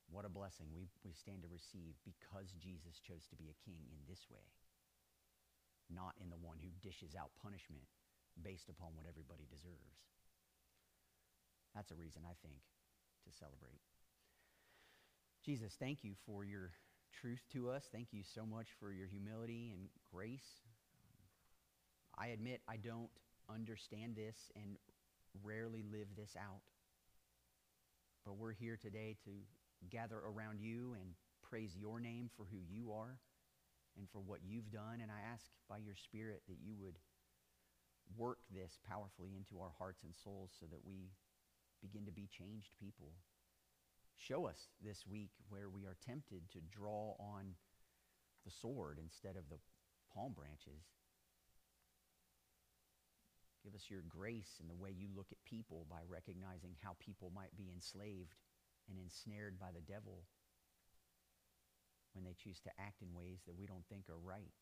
what 0.09 0.25
a 0.25 0.29
blessing 0.29 0.67
we, 0.73 0.89
we 1.05 1.13
stand 1.13 1.43
to 1.43 1.53
receive 1.53 1.93
because 2.03 2.51
Jesus 2.57 2.99
chose 2.99 3.29
to 3.29 3.37
be 3.37 3.47
a 3.47 3.61
king 3.63 3.85
in 3.93 4.01
this 4.09 4.25
way, 4.27 4.43
not 5.93 6.15
in 6.19 6.29
the 6.29 6.39
one 6.39 6.57
who 6.59 6.71
dishes 6.81 7.15
out 7.15 7.31
punishment 7.41 7.85
based 8.39 8.69
upon 8.69 8.95
what 8.95 9.05
everybody 9.07 9.45
deserves. 9.51 9.99
That's 11.75 11.91
a 11.91 11.95
reason, 11.95 12.23
I 12.25 12.35
think, 12.41 12.59
to 13.25 13.31
celebrate. 13.31 13.79
Jesus, 15.45 15.75
thank 15.79 16.03
you 16.03 16.13
for 16.25 16.43
your 16.43 16.71
truth 17.21 17.41
to 17.53 17.69
us. 17.69 17.87
Thank 17.91 18.09
you 18.11 18.23
so 18.23 18.45
much 18.45 18.67
for 18.79 18.91
your 18.91 19.07
humility 19.07 19.71
and 19.73 19.87
grace. 20.11 20.61
I 22.17 22.27
admit 22.27 22.61
I 22.67 22.77
don't 22.77 23.09
understand 23.49 24.15
this 24.15 24.51
and 24.55 24.77
rarely 25.43 25.83
live 25.91 26.07
this 26.15 26.35
out. 26.37 26.61
But 28.25 28.37
we're 28.37 28.53
here 28.53 28.77
today 28.79 29.17
to 29.25 29.31
gather 29.89 30.17
around 30.19 30.59
you 30.59 30.93
and 30.93 31.13
praise 31.41 31.75
your 31.75 31.99
name 31.99 32.29
for 32.37 32.45
who 32.51 32.59
you 32.69 32.91
are 32.91 33.17
and 33.97 34.07
for 34.09 34.19
what 34.19 34.39
you've 34.45 34.71
done. 34.71 34.99
And 35.01 35.11
I 35.11 35.21
ask 35.33 35.45
by 35.69 35.77
your 35.77 35.95
Spirit 35.95 36.43
that 36.47 36.59
you 36.63 36.75
would 36.79 36.95
work 38.17 38.39
this 38.51 38.79
powerfully 38.87 39.31
into 39.35 39.61
our 39.61 39.71
hearts 39.77 40.03
and 40.03 40.13
souls 40.15 40.51
so 40.59 40.65
that 40.71 40.83
we 40.85 41.11
begin 41.81 42.05
to 42.05 42.11
be 42.11 42.27
changed 42.27 42.71
people. 42.79 43.13
Show 44.17 44.45
us 44.45 44.69
this 44.83 45.05
week 45.07 45.31
where 45.49 45.69
we 45.69 45.85
are 45.85 45.97
tempted 46.05 46.43
to 46.51 46.59
draw 46.69 47.15
on 47.19 47.55
the 48.45 48.51
sword 48.51 48.99
instead 49.01 49.35
of 49.35 49.49
the 49.49 49.57
palm 50.13 50.33
branches. 50.33 50.85
Give 53.63 53.75
us 53.75 53.89
your 53.89 54.01
grace 54.09 54.57
in 54.59 54.67
the 54.67 54.75
way 54.75 54.89
you 54.89 55.07
look 55.15 55.29
at 55.31 55.37
people 55.45 55.85
by 55.89 56.01
recognizing 56.09 56.73
how 56.81 56.97
people 56.99 57.31
might 57.33 57.55
be 57.55 57.69
enslaved 57.73 58.33
and 58.89 58.97
ensnared 58.97 59.59
by 59.59 59.69
the 59.69 59.85
devil 59.85 60.25
when 62.13 62.23
they 62.23 62.35
choose 62.35 62.59
to 62.61 62.73
act 62.79 63.01
in 63.01 63.15
ways 63.15 63.43
that 63.47 63.57
we 63.57 63.65
don't 63.65 63.87
think 63.87 64.09
are 64.09 64.19
right. 64.19 64.53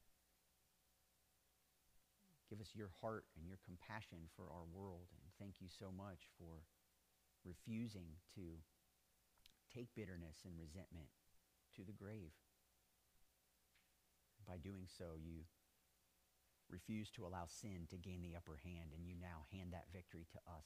Give 2.49 2.61
us 2.61 2.73
your 2.73 2.89
heart 3.01 3.25
and 3.37 3.45
your 3.45 3.61
compassion 3.61 4.25
for 4.33 4.49
our 4.49 4.65
world. 4.65 5.13
And 5.21 5.29
thank 5.37 5.61
you 5.61 5.69
so 5.69 5.93
much 5.93 6.29
for 6.37 6.65
refusing 7.45 8.17
to 8.33 8.57
take 9.69 9.93
bitterness 9.93 10.41
and 10.45 10.57
resentment 10.57 11.13
to 11.77 11.85
the 11.85 11.93
grave. 11.93 12.33
By 14.49 14.57
doing 14.57 14.89
so, 14.89 15.13
you 15.21 15.45
refuse 16.69 17.09
to 17.13 17.25
allow 17.25 17.45
sin 17.45 17.85
to 17.89 18.01
gain 18.01 18.21
the 18.25 18.33
upper 18.33 18.57
hand, 18.65 18.97
and 18.97 19.05
you 19.05 19.13
now 19.13 19.45
hand 19.53 19.73
that 19.73 19.93
victory 19.93 20.25
to 20.33 20.41
us. 20.49 20.65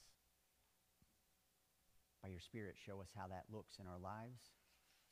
By 2.24 2.32
your 2.32 2.40
Spirit, 2.40 2.76
show 2.80 3.04
us 3.04 3.12
how 3.12 3.28
that 3.28 3.52
looks 3.52 3.76
in 3.76 3.84
our 3.84 4.00
lives 4.00 4.56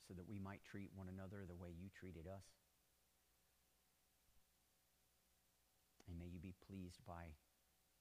so 0.07 0.13
that 0.13 0.27
we 0.27 0.39
might 0.39 0.63
treat 0.63 0.91
one 0.93 1.07
another 1.07 1.47
the 1.47 1.55
way 1.55 1.71
you 1.71 1.87
treated 1.89 2.27
us. 2.27 2.43
And 6.07 6.19
may 6.19 6.27
you 6.27 6.39
be 6.39 6.53
pleased 6.67 6.99
by 7.07 7.31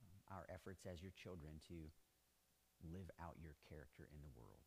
um, 0.03 0.19
our 0.31 0.45
efforts 0.51 0.83
as 0.85 1.01
your 1.01 1.15
children 1.15 1.63
to 1.71 1.89
live 2.91 3.07
out 3.23 3.39
your 3.39 3.55
character 3.71 4.11
in 4.11 4.21
the 4.21 4.35
world. 4.35 4.67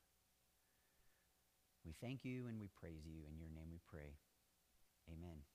We 1.84 1.94
thank 2.02 2.24
you 2.24 2.48
and 2.48 2.60
we 2.60 2.70
praise 2.74 3.06
you. 3.06 3.28
In 3.28 3.38
your 3.38 3.52
name 3.52 3.70
we 3.70 3.84
pray. 3.86 4.18
Amen. 5.12 5.55